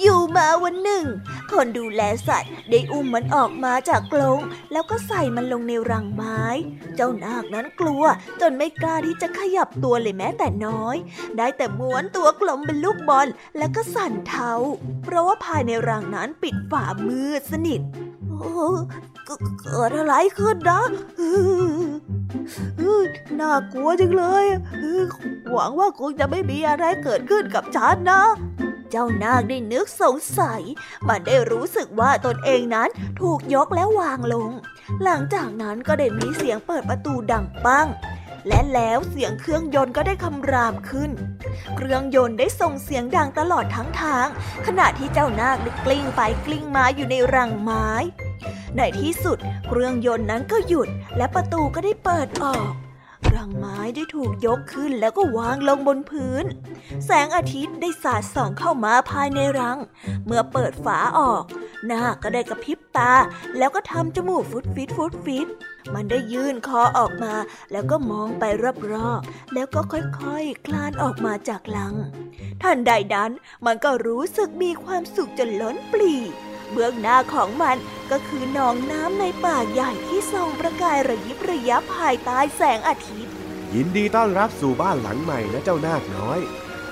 [0.00, 1.04] อยู่มาวันหนึ่ง
[1.52, 4.40] คนดูแลสัตว์ได้อุ้มมันออกมาจากกรง
[4.72, 6.42] แล้วก็ใส่มันลงในรังไม้
[6.96, 8.04] เจ้านาคนั้นกลัว
[8.40, 10.96] จนไม่กล้าที่จะขยับตัวเลยแม้แต่น้อย
[11.36, 13.28] ได้แต่ม้วนตัวกลมเป็นลูกบอล
[13.58, 14.52] แล้วก็สั่นเทา
[15.02, 17.82] เพราะว่าภายในรังนั้นปิดฝามืดสนิท
[19.60, 20.82] เกิดอะไรขึ้นนะ
[23.40, 24.44] น่ากลัวจังเลย
[25.52, 28.22] หวังว่าคงจะไม่มีอะไรเกิดขึ้นกับฉันนะ
[28.90, 30.62] เจ้านาคได้นึกสงสัย
[31.08, 32.88] มันได้รู้สึกว่าตนเองนั้น
[33.20, 34.50] ถูกยกและวางลง
[35.02, 37.86] หลังจากนั้นก็ได้มีเสียงเปิดประตูดังปัง
[38.48, 41.10] และแล้วเสียงเครื่องยนต์ก็ได้คำรามขึ้น
[41.76, 44.26] เครื่องยนต์ได้ส่งเสียงดังตลอดทั้งทาง
[44.66, 47.88] ขณะที่เจ้านาคได้กลิ้งไปกลิ้งมาอยู่ในรังไม้
[48.76, 49.38] ในที่สุด
[49.68, 52.72] เครื่องยนต์นั้นก็หยุดและประตูก็ได้เปิดออก
[53.36, 56.44] รังไม้ได้ถูกยกขึ้นแล้วก็วางลงบนพื้น
[57.04, 59.78] แสงอาทิตย์ได้สาดส่องเข้ามาภายในรัง
[60.26, 61.44] เมื่อเปิดฝาออก
[61.86, 63.12] หน้าก็ได้กระพริบตา
[63.58, 65.48] แล้วก็ทำจมูกฟุดฟิตฟุดฟิต
[65.94, 67.34] มันได้ยื่นคอออกมา
[67.72, 68.44] แล้วก็มองไป
[68.92, 70.20] รอบๆแล้วก็ค่อยๆค
[70.66, 71.94] คลานออกมาจากลัง
[72.62, 73.30] ทันใดนั้น
[73.66, 76.14] มันก็รู้สึกมีความสุขจนล้นปลี
[76.72, 77.76] เบื้องหน้าของมัน
[78.10, 83.34] ก็คือหนองน้ำในป่าใหญ่ที่ส่องประกายระยิบระยับภายใต้แสงอาทิตย์
[83.74, 86.40] ยินดีต้อนรับสู่บ้านหลังใหม่นะเจ้านาคน้อย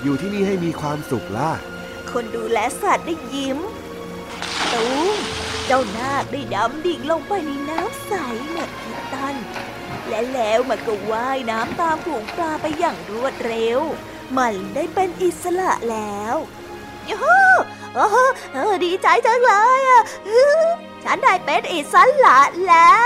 [0.03, 1.51] อยู่ที่นี่ให้มีความสุขล่ะ
[2.11, 3.59] คนดูแลสัตว์ได้ยิ้ม
[4.73, 5.17] ตูม
[5.67, 8.13] เจ้านาคได้ดำดิ่งลงไปในน้ำใส
[8.47, 9.35] เหมือนทิตัน
[10.07, 13.79] และแล้วมันก็ว่ายน้ำตามผูงปลาไปอย่างรวดเร็ว
[14.37, 16.35] มันได้เป็นอิสระแล้ว
[17.09, 17.39] ยูฮู
[17.95, 20.01] โอ้โหดีใจจังเลยอะ
[21.03, 22.97] ฉันได้เป็นอิสระแล้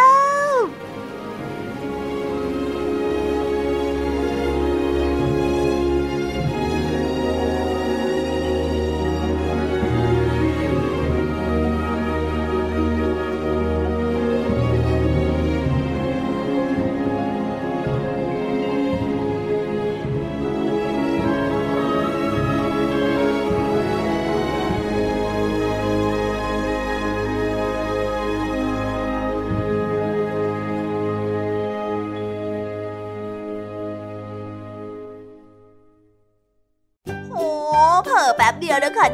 [0.47, 0.51] ว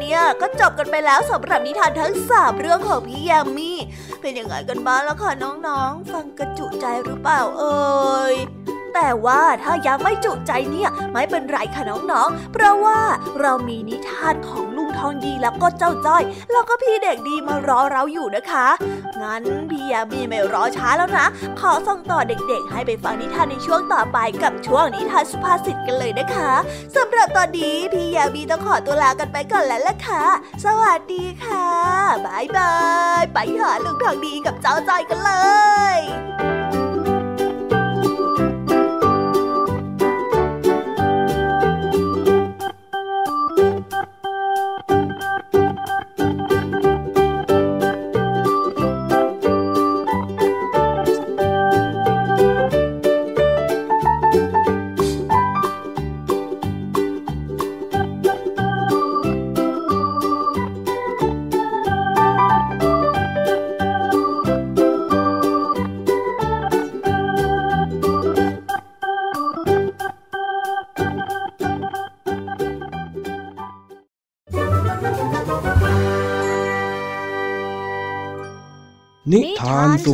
[0.10, 3.72] เนี่ย ก็จบกันไปแล้วสำหรับนิทานทั้งสามเรื่องของพี่ยามี
[4.22, 8.36] เป็นยังไงกันบ้างแล้วค่ะน้องๆ ฟังกระจุใจหรือเปล่าเอ่ย
[8.94, 13.00] แต่ว่าถ้ายังไม่จุใจเนี่ย ไม่เป็นไรค่ะน้องๆ เพราะว่า
[13.40, 14.66] เรามีนิทานของ
[15.00, 18.68] ทองดีแล้วก็เจ้าจ้อย แล้วก็พี่เด็กดีมารอเราอยู่นะคะ
[19.22, 21.26] งั้นพี่ยามีไม่รอช้าแล้วนะ
[21.60, 26.52] ขอส่งต่อเด็กๆ ให้ไปฟังนิทานในช่วงต่อไปกับช่วงนิทานสุภาษิตกันเลยนะคะ
[26.96, 30.24] สำหรับตอนนี้พี่ยามีต้องขอตัวลากันไปก่อนแล้วล่ะค่ะ
[30.66, 31.68] สวัสดีค่ะ
[32.26, 32.74] บายบา
[33.22, 35.32] ย ไปหาลุงทองดีกับเจ้าจ้อยกันเล
[35.98, 36.00] ย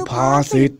[0.09, 0.71] ภาษิต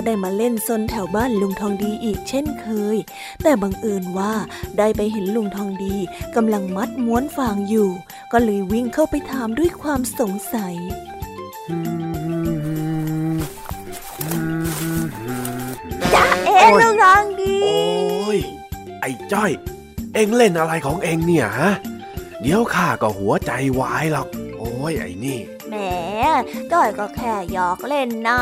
[0.00, 2.96] ก็ได้มาเล่นซนแถวบ้านลุงทองดีอีกเช่นเคย
[3.42, 4.32] แต่บังเอิญว่า
[4.78, 5.96] ได้ไปเห็นลุงทองดี
[6.36, 7.90] กำลังมัดม้วนฟางอยู่
[8.32, 10.74] ก็เลยวิ่งเข้าไปถามด้วยความสงสัย
[16.14, 18.38] จ้าเอ๋ลุงทองดี โอ้ย
[19.00, 19.50] ไอ้จ้อย
[20.14, 21.72] เอ็งเล่นอะไรของเอ็งเนี่ยฮะ
[22.40, 25.38] เดี๋ยวข้าก็หัวใจวายหรอก โอ้ยไอ้นี่
[25.70, 25.76] แหม
[26.72, 28.40] จ้อยก็แค่หยอกเล่นนะ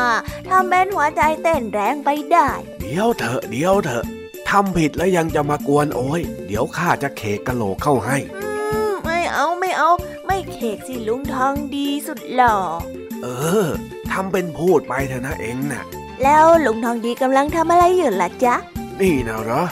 [0.49, 2.49] ทำเป็นหัวใจเต้นแรงไปได้
[2.81, 4.05] เดี๋ยวเถอะเดี๋ยวเถอะ
[4.49, 8.49] ทำผิดแล้วยังจะมากวนโอ้ย เดี๋ยวข้าจะเคกกะโหลกเข้าให้อื
[8.89, 9.91] มไม่เอาไม่เอา
[10.27, 12.55] ไม่เคกสิลุงทองดีสุดหล่อ
[13.23, 13.27] เอ
[13.65, 13.67] อ
[14.11, 15.83] ทำเป็นพูดไปเถอะนะเอ็งน่ะ
[16.23, 18.55] แล้วลุงทองดีกำลังทำอะไรอยู่ล่ะจ๊ะ
[19.01, 19.63] นี่นะเหรอ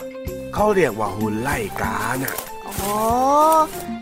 [0.53, 2.35] เขาเรียกว่าหุ่นไล่กาน่ะ
[2.67, 2.97] อ๋อ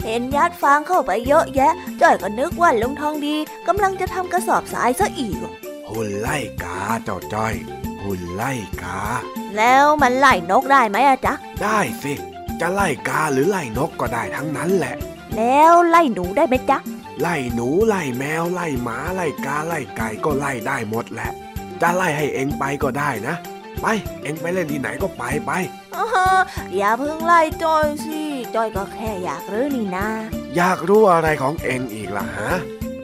[0.06, 3.36] เห็นยัดฟางเข้าไปเยอะแยะ จ้อยก็นึกว่าลุงทองดี
[3.68, 5.38] กำลังจะทำกระสอบทรายซะอีก
[5.90, 7.54] หุ่นไล่กาเจ้าจ้อย
[8.04, 8.52] หุ่นไล่
[8.84, 9.00] กา
[9.58, 11.34] แล้วมันไล่นกได้ไหมอะจ๊ะ
[11.64, 12.14] ได้สิ
[12.60, 14.96] จะไล่กาหรือไล่นกก็ได้ทั้งนั้นแหละ
[15.36, 16.78] แล้วไล่หนูได้ไหมจ๊ะ
[17.22, 21.32] ไล่หนูไล่แมวไล่หมาไล่กาไล่ไก่ก็ไล่ได้หมดแหละ
[21.82, 23.36] จะไล่ให้เองไปก็ได้นะ
[23.82, 23.88] ไป
[24.24, 25.52] เองไปเล่นที่ไหนก็ไปไป
[25.96, 26.40] ออ
[26.78, 28.22] อย่าเพิ่งไล่จอยสิ
[28.56, 30.08] จอยก็แค่อยากรู้นี่นะ
[30.56, 32.52] อยากรู้อะไรของเองอีกล่ะฮะ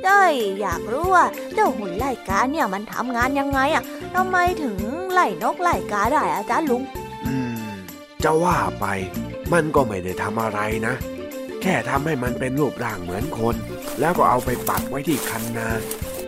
[0.05, 3.83] จ้อยอยากรู้ว่าเจ้าหุ่นไล่กาเนี่ยมันทำงานยังไงอะ
[4.15, 4.77] ทำไมถึง
[5.11, 6.81] ไล่นกไล่กาได้อะจ๊ะลุง
[7.25, 7.35] อื
[7.69, 7.71] ม
[8.23, 8.85] จะว่าไป
[9.51, 10.93] มันก็ไม่ได้ทำอะไรนะ
[11.61, 13.55] แค่ทำให้มันเป็นรูปร่างเหมือนคน
[13.99, 15.67] แล้วก็เอาไปปักไว้ที่คันนา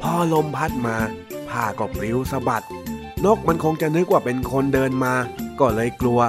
[0.02, 0.98] พอลมพัดมา
[1.50, 2.66] ผ้าก็ปลิวสะบัด
[3.26, 5.14] นกมันคงจะนึกว่าเป็นคนเดินมา
[5.60, 6.20] ก็เลยกลัว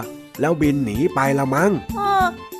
[0.40, 2.10] แล้วบินหนีไปละมั้งอ้อ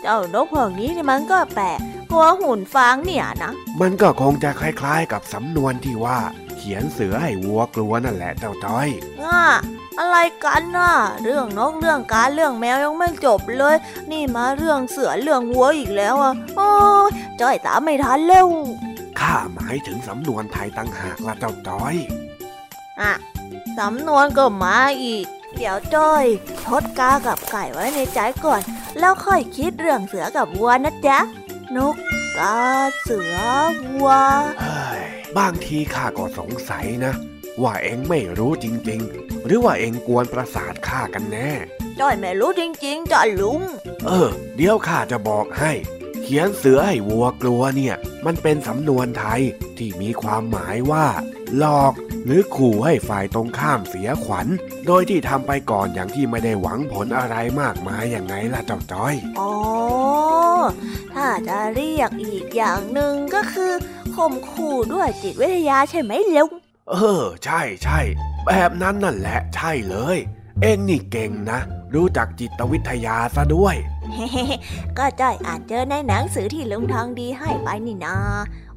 [0.03, 1.79] เจ้านกพวกนี้นี่มันก็แปลก
[2.11, 6.19] กลัวหุ่นฟางเนี่ยนะ มันก็คงจะคล้ายๆ กับสำนวนที่ว่า
[6.57, 8.89] เขียนเสือให้วัวกลัวนั่นแหละเจ้าจ้อย
[9.25, 9.45] ง่า
[9.99, 13.77] อะไรกันน่ะ เรื่องนกเรื่องกาเรื่องแมวยังไม่จบเลย
[14.11, 16.71] นี่มาเรื่องเสือเรื่องวัวอีกแล้วอะโอ้
[17.09, 17.11] ย
[17.41, 18.49] จ้อยตามไม่ทันเร็ว
[19.21, 21.95] ข้าหมายถึงสำนวนไทยตั้งหากละเจ้าจ้อย
[23.01, 23.13] อะ
[23.79, 26.25] สำนวนก็มาอีก เดี๋ยวจ้อย
[26.67, 28.61] ทดกากับไก่ไว้ในใจก่อน
[28.99, 31.19] แล้วค่อยคิดเรื่องเสือกับวัวนะจ๊ะ
[31.77, 31.97] นก
[32.39, 32.59] กา
[33.03, 33.37] เสือ
[33.93, 34.11] วัว
[34.61, 35.01] เฮ้ย
[35.39, 37.15] บางทีข้าก็สงสัยนะ
[37.63, 41.51] ว่าเอ็งไม่รู้จริง ๆ หรือว่าเอ็งกวนประสาทข้ากันแน่
[42.01, 43.61] จ้อยไม่รู้จริง ๆจ้ะลุง
[44.07, 45.73] เออ เดี๋ยวข้าจะบอกให้
[46.23, 47.95] เขียนเสือให้วัวกลัวเนี่ย
[48.27, 49.41] มันเป็นสำนวนไทย
[49.79, 51.07] ที่มีความหมายว่า
[51.59, 51.95] หลอก
[52.25, 54.47] หรือขู่ให้ฝ่ายตรงข้ามเสียขวัญ
[54.87, 59.53] โดยที่ทำไปก่อนอย่างที่ไม่ได้หวังผลอะไรมากมายอย่างไงล่ะเจ้าจ้อย อ๋อ
[61.15, 63.73] ถ้าจะเรียกอีกอย่างหนึ่งก็คือ
[64.15, 66.51] ข่มขู่ด้วยจิตวิทยาใช่ไหมลุง
[66.91, 67.99] เออ ใช่ใช่
[68.47, 70.19] แบบนั้นนั่นแหละใช่เลย
[70.63, 71.61] เอ็งนี่เก่งนะ
[71.95, 73.77] รู้จักจิตวิทยาซะด้วย
[74.99, 78.17] ก็จ้อยอ่านเจอในหนังสือที่ลุงทองดีให้ไปนี่นา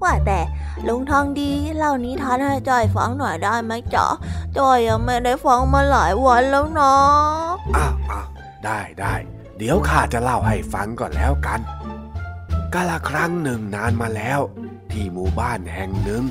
[0.03, 0.39] ว่าแต่
[0.88, 4.07] ลุงทองดีเล่านิทานให้จ้อยฟังหน่อยได้ไหมจ๊ะ
[4.57, 6.93] จ้อยยังไม่ได้ฟังมาหลายวันแล้วนะ
[7.76, 8.28] อ้าวอ้าว
[8.65, 9.13] ได้ได้
[9.57, 11.59] เดี๋ยวข้าจะเล่าให้ฟังก่อนแล้วกัน
[12.74, 14.39] กาละครั้งหนึ่งนานมาแล้ว
[14.91, 16.24] ที่หมู่บ้านแห่งหนึ่ง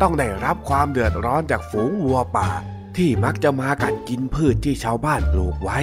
[0.00, 2.48] ต้องได้รับความเดือดร้อนจากฝูงวัวป่า
[2.96, 5.78] ที่มักจะมากัดกินพืชที่ชาวบ้านปลูกไว้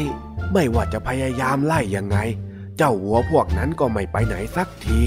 [0.54, 2.18] ไม่ว่าจะพยายามไล่ยังไง
[2.78, 5.00] เจ้าวัวพวกนั้นก็ไม่ไปไหนสักที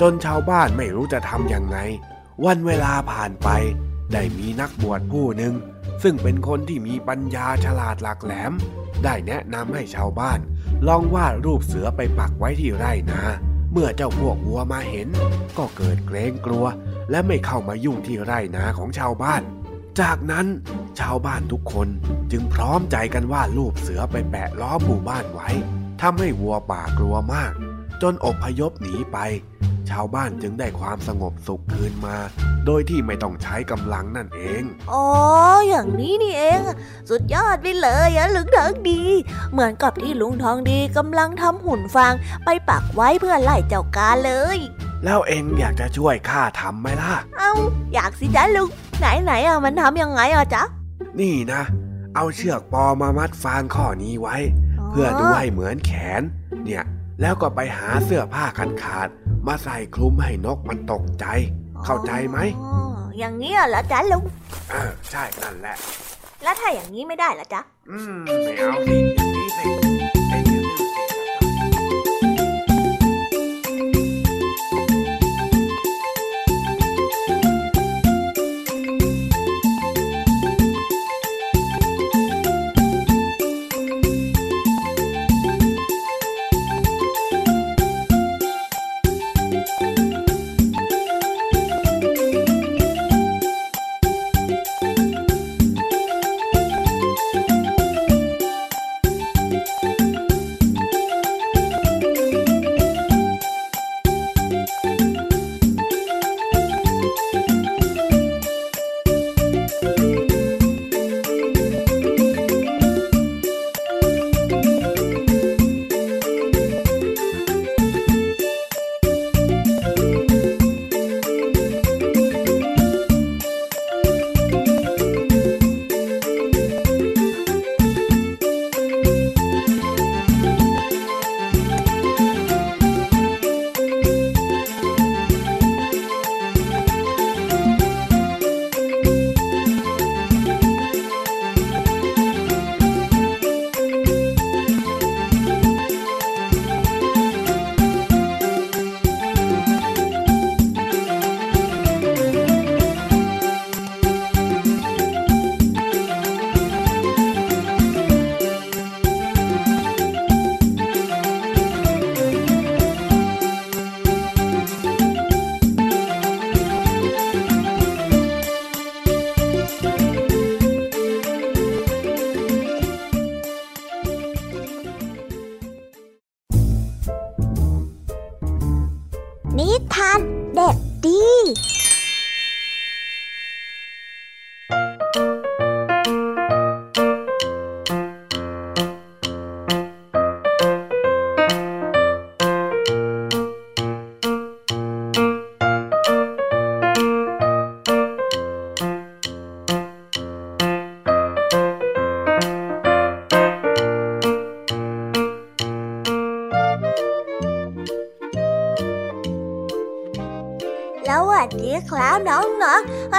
[0.00, 1.78] จนชาวบ้านไม่รู้จะทำยังไง
[2.44, 3.48] วันเวลาผ่านไป
[4.12, 5.54] ได้มีนักบวชผู้หนึ่ง
[6.02, 8.52] ซึ่งเป็นคนที่มีปัญญาฉลาดหลักแหลม
[9.04, 10.38] ได้แนะนำให้ชาวบ้าน
[10.86, 13.22] ลองวาดรูปเสือไปปักไว้ที่ไร่นา
[13.72, 15.08] เมื่อเจ้าพวกวัวมาเห็น
[15.58, 16.64] ก็เกิดเกรงกลัว
[17.10, 19.42] และไม่เข้ามายุ่งที่ไร่นาของชาวบ้าน
[20.00, 20.46] จากนั้น
[20.98, 21.88] ชาวบ้านทุกคน
[22.32, 25.48] จึงพร้อมใจกันวาดรูปเสือไปแปะล้อมหมู่บ้านไว้
[26.00, 27.52] ทำให้วัวป่ากลัวมาก
[28.02, 29.18] จนอบพยพหนีไป
[29.90, 32.16] ชาวบ้านจึงได้ความสงบสุขคืนมา
[32.66, 35.06] โดยที่ไม่ต้องใช้กำลังนั่นเอง อ๋อ
[35.68, 36.60] อย่างนี้นี่เอง
[37.10, 39.02] สุดยอดไปเลยอะลุงทองดี
[39.52, 44.58] เหมือนกับที่ลุงทองดีกำลังทำหุ่นฟางไปปักไว้เพื่อไล่เจ้ากาเลย
[45.04, 47.52] แล้วเองอยากจะช่วยข้าทำไหมล่ะ เอ้า
[47.94, 48.68] อยากสิจ๊ะลุง
[48.98, 50.62] ไหนไหนๆอะมันทำยังไงอะจ๊ะ
[51.20, 51.62] นี่นะ
[52.14, 54.36] เอาเชือกปอมามัดฟางข้อนี้ไว้
[54.80, 56.22] อ๋อเพื่อดูให้เหมือนแขน
[56.64, 56.84] เนี่ย
[57.20, 61.26] แล้วก็ไปหาเสื้อผ้าขาดขาดๆมาใส่คลุมให้นกมันตกใจ
[61.84, 64.22] เข้าใจไหมอ๋ออย่างนี้เหรอจ๊ะลุง
[64.70, 65.76] เออใช่นั่นแหละ
[66.42, 69.87] แล้วถ้าอย่างนี้ไม่ได้ล่ะจ๊ะ อืมไม่เอาสิอย่างนี้สิ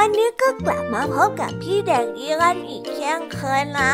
[0.01, 3.93] วันนี้ก็กลับมาพบกับพี่เด็กดีกันอีกเช่นเคยนะ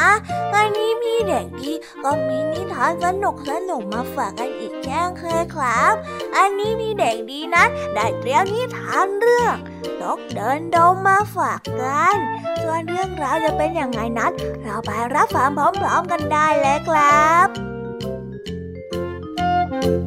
[0.54, 1.72] วันนี้พี่เด็กดี
[2.04, 5.94] ก็มีนิทานสนุกสนุกมาฝากกันอีกเช่นเคยครับ
[6.36, 9.56] อันนี้พี่เด็กดีนั้นได้เตรียมนิทานเรื่อง
[10.02, 12.16] นกเดินดงมาฝากกัน
[12.62, 14.32] ส่วนเรื่องราวจะเป็นอย่างไงนั้น
[14.64, 17.48] เราไปรับฟังพร้อมๆกันได้เลยครับ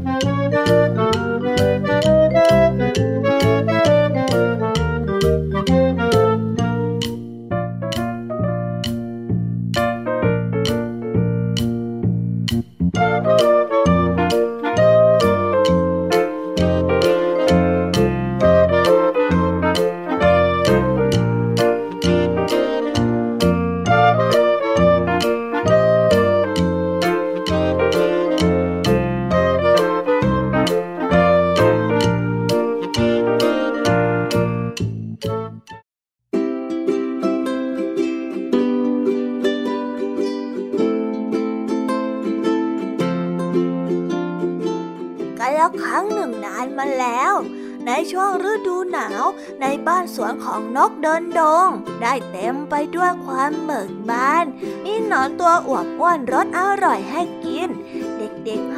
[0.06, 0.37] กัน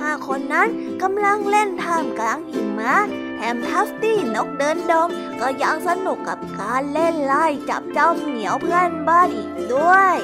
[0.01, 0.69] ห้าคนนั้น
[1.03, 2.95] กำลังเล่นท่ามกลางหิมะ
[3.37, 5.09] แถมทัฟตี้นกเดินดง
[5.41, 10.17] ก็ยังสนุกกับการเล่นไล่จับเจ้าเหมียวเพื่อนบ้านอีกด้วย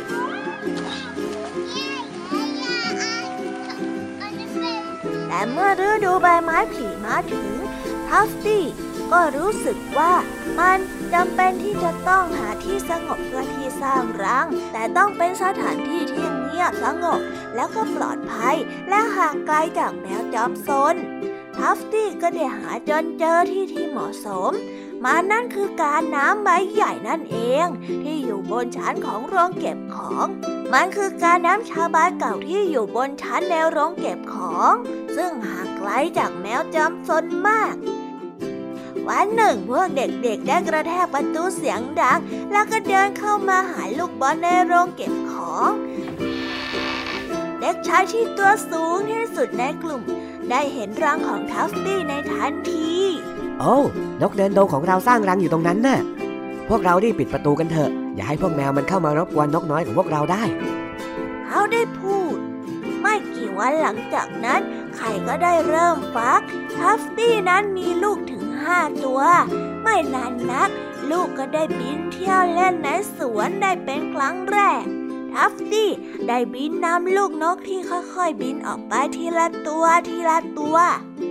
[5.29, 7.49] แต่เมื่อฤดูใบไม้ผลิมาถึง
[8.09, 8.65] ทัฟตี้
[9.13, 10.13] ก็รู้สึกว่า
[10.59, 10.79] มัน
[11.15, 17.21] จำเป็นที่จะต้องหาที่สงบเพื่อที่สร้างรัง แต่ต้องเป็นสถานที่ที่เงียบสงบ
[17.57, 18.57] แล้วก็ปลอดภัย
[18.89, 20.97] และห่างไกลจากแมวจอมซน
[21.57, 24.53] ทัฟตี้ก็ได้หาจนเจอที่ที่เหมาะสม
[25.05, 27.67] มานั่นคือการน้ำใบใหญ่นั่นเอง
[28.03, 30.27] ที่อยู่บนชั้นของโรงเก็บของ
[30.73, 34.75] มันคือการน้ำชาบาเก่าที่อยู่บนชั้นแนวโรงเก็บของ
[35.17, 37.75] ซึ่งห่างไกลจากแมวจอมซนมาก
[39.09, 42.19] วันหนึ่งพวกเด็กๆ ได้กระแทกประตูเสียงดัง
[42.53, 45.71] แล้วก็เดินเข้ามาหาลูกบอลในโรงเก็บของ
[47.67, 50.03] ด็กชายที่ตัวสูงที่สุดในกลุ่ม
[50.51, 52.95] ได้เห็นรังของทัฟตี้ในทันที
[53.61, 53.77] โอ้
[54.23, 56.01] นกเดินดงของเราสร้างรังอยู่ตรงนั้นน่ะ
[56.69, 60.43] พวกเรารีบปิดประตูกันเถอะ อย่าให้พวกแมวมันเข้ามารบกวนนกน้อยของพวกเราได้
[61.47, 62.37] เขาได้พูด
[63.01, 64.61] ไม่กี่วันหลังจากนั้น
[64.97, 66.41] ไข่ก็ได้เริ่มฟัก
[66.75, 69.23] ทัฟตี้นั้นมีลูกถึงห้าตัว
[69.83, 70.71] ไม่นานนัก
[71.11, 74.85] ลูกก็ได้บินเที่ยวเล่นในสวนได้เป็นครั้งแรก
[75.37, 75.91] ทัฟตี้
[76.27, 80.77] ได้บินนำลูกนกที่ค่อยๆบินออกไปทีละตัวทีละตัว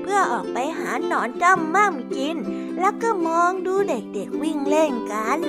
[0.01, 2.35] เพื่อออกไปหาหนอนจ้ำม่ำกิน
[2.79, 5.39] แล้วก็มองดูเด็กๆวิ่งเล่นกัน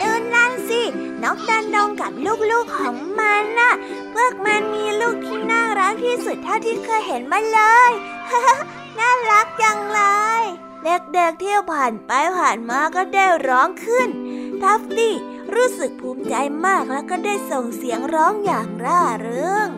[0.00, 0.82] ดูนั่นสิ
[1.22, 2.12] นกดันดงกับ
[2.50, 3.72] ลูกๆของมันน่ะ
[4.14, 7.60] พวกมันมีลูกที่น่ารักที่สุดเท่าที่เคยเห็นมาเล
[7.90, 7.92] ย
[8.98, 10.00] น่ารักจังเล
[10.42, 10.44] ย
[10.84, 14.08] เด็กๆที่ผ่านไปผ่านมาก็ได้ร้องขึ้น
[14.62, 15.14] ทัฟตี้
[15.54, 16.34] รู้สึกภูมิใจ
[16.66, 19.68] มากแล้วก็ได้ส่งเสียงร้องอย่างร่าเริง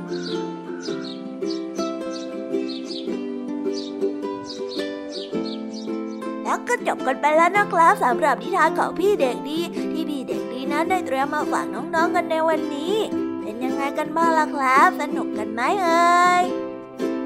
[6.43, 9.61] แล้วก็จบกันไปแล้วนะครับสำหรับนิทานของพี่เด็กดี
[9.93, 12.95] ที่พี่เด็กดีนั้นได้เตรียมมาฝากน้องๆกันในวันนี้
[13.41, 16.66] เป็นยังไงกันบ้างล่ะครับ สนุกกันไหมเอ่ย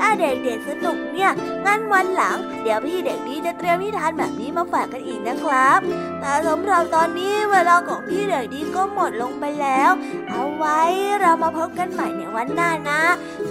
[0.00, 1.30] ถ้าเด็กๆสนุกเนี่ย
[1.66, 5.78] งั้นวันหลัง เดี๋ยวพี่เด็กดีจะเตรียมนิทานแบบนี้มาฝากกันอีกนะครับ
[6.20, 9.90] แต่สำหรับตอนนี้เวลาของพี่เด็กดีก็หมดลงไปแล้ว
[10.30, 10.80] เอาไว้
[11.20, 13.02] เรามาพบกันใหม่ในวันหน้านะ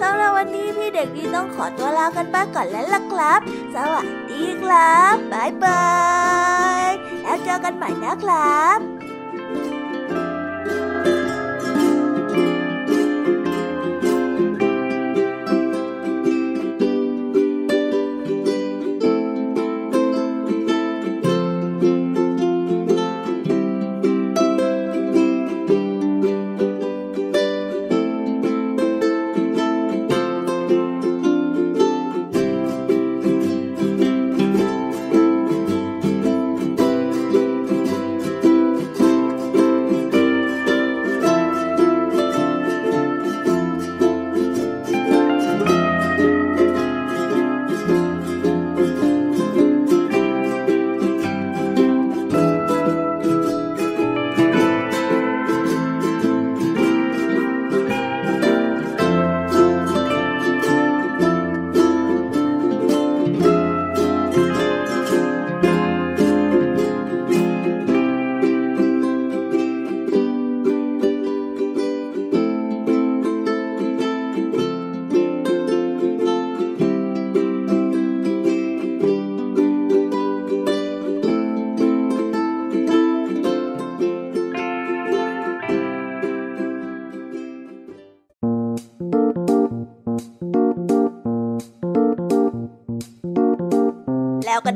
[0.02, 3.40] สำหรับวันนี้พี่เด็กดีต้องขอตัวลากันไปก่อนแล้วล่ะครับ
[3.76, 5.88] สวัสดีครับบ๊ายบา
[6.88, 6.90] ย
[7.24, 8.99] แล้วเจอกันใหม่นะครับ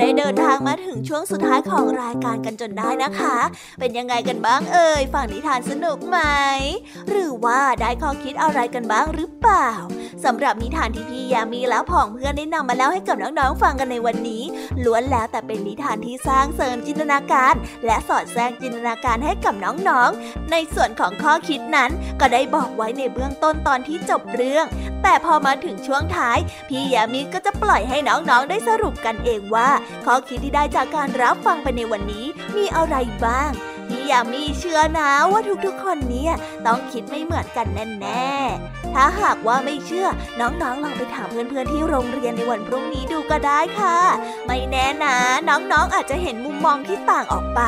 [0.03, 3.37] ได้เดินทางมาถึงช่วงสุดท้ายของรายการกันจนได้นะคะ
[3.79, 6.19] เป็นยังไงกันบ้างเอ่ย ฝั่งนิทานสนุกไหม
[7.09, 9.69] หรือ ว่าได้ข้อคิดอะไรกันบ้างหรือเปล่า
[10.25, 14.43] สำหรับนิทานที่พี่ยามีและผองเพื่อนได้นำมาเล่าให้กับน้องๆฟังกันในวันนี้
[14.83, 17.53] ล้วนแล้วแต่เป็นนิทานที่สร้างเสริมจินตนาการ
[17.85, 24.65] และสอดแทรกจินตนาการให้กับน้องๆ ในส่วนของข้อคิดนั้นก็ได้บอกไว้ในเบื้องต้นตอนที่จบเรื่อง
[25.03, 26.37] แต่พอมาถึงช่วงท้าย
[26.69, 29.69] พี่ยามีก็จะปล่อยให้น้องๆได้สรุปกันเองว่า
[30.05, 32.25] ข้อคิดที่ได้จากการรับฟังไปในวันนี้
[32.55, 33.51] มีอะไรบ้าง
[33.87, 36.33] พี่ยามีเชื่อนะว่าทุกๆคนเนี่ย
[36.65, 37.67] ต้องคิดไม่เหมือนกัน
[38.01, 40.07] แน่ๆ ถ้าหากว่าไม่เชื่อ
[40.39, 43.99] น้องๆลองไปถามเพื่อนๆที่โรงเรียนในวันพรุ่งนี้ดูก็ได้ค่ะ
[44.47, 45.17] ไม่แน่นะ
[45.49, 47.61] น้องๆอาจจะเห็นมุมมองที่ต่างออกไป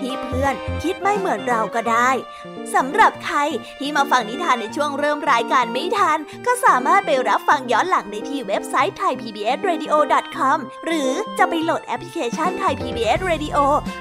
[0.00, 2.10] ที่เพื่อนคิดไม่เหมือนเราก็ได้
[2.74, 3.38] สำหรับใคร
[3.78, 13.58] ที่มาฟังนิทานในช่วงเริ่มรายการไม่ทัน ก็สามารถไปรับฟังย้อนหลังได้ที่เว็บไซต์ thaipbsradio.com หรือจะไปโหลดแอปพลิเคชัน Thai PBS Radio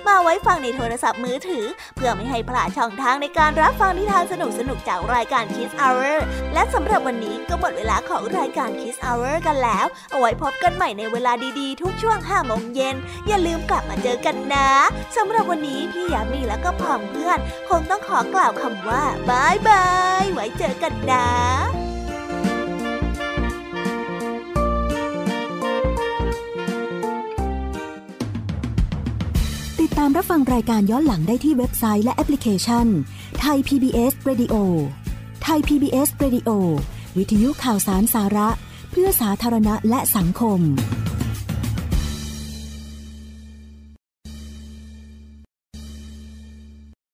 [0.08, 1.66] มาไว้ฟังในโทรศัพท์มือถือ
[1.96, 4.34] เพื่อไม่ให้พลาดช่องทางในการรับฟังนิทานส
[4.70, 6.16] นุกๆจากรายการ Kids Hour
[6.54, 12.96] และสำหรับวันนี้ก็หมดเวลาของรายการ Kids Hour กันแล้ว เอาไว้พบกันใหม่ในเวลาดีๆ ทุกช่วง5โมงเย็น
[13.28, 14.70] อย่าลืมกลับมาเจอกันนะ
[15.18, 19.86] สำหรับวันนี้พี่ยามีและก็พ่อมเพื่อน คงต้องขอกล่าวคำว่าบายบา
[20.23, 21.27] ย ไว้เจอกันนะ
[29.79, 32.88] ติดตามรับฟังรายการย้อนหลังได้ที่เว็บไซต์และแอปพลิเคชัน
[33.39, 34.55] ไทย PBS Radio
[35.43, 36.49] ไทย PBS Radio
[37.17, 38.49] วิทยุข่าวสารสาระ
[38.91, 40.61] เพื่อสาธารณะและสังคม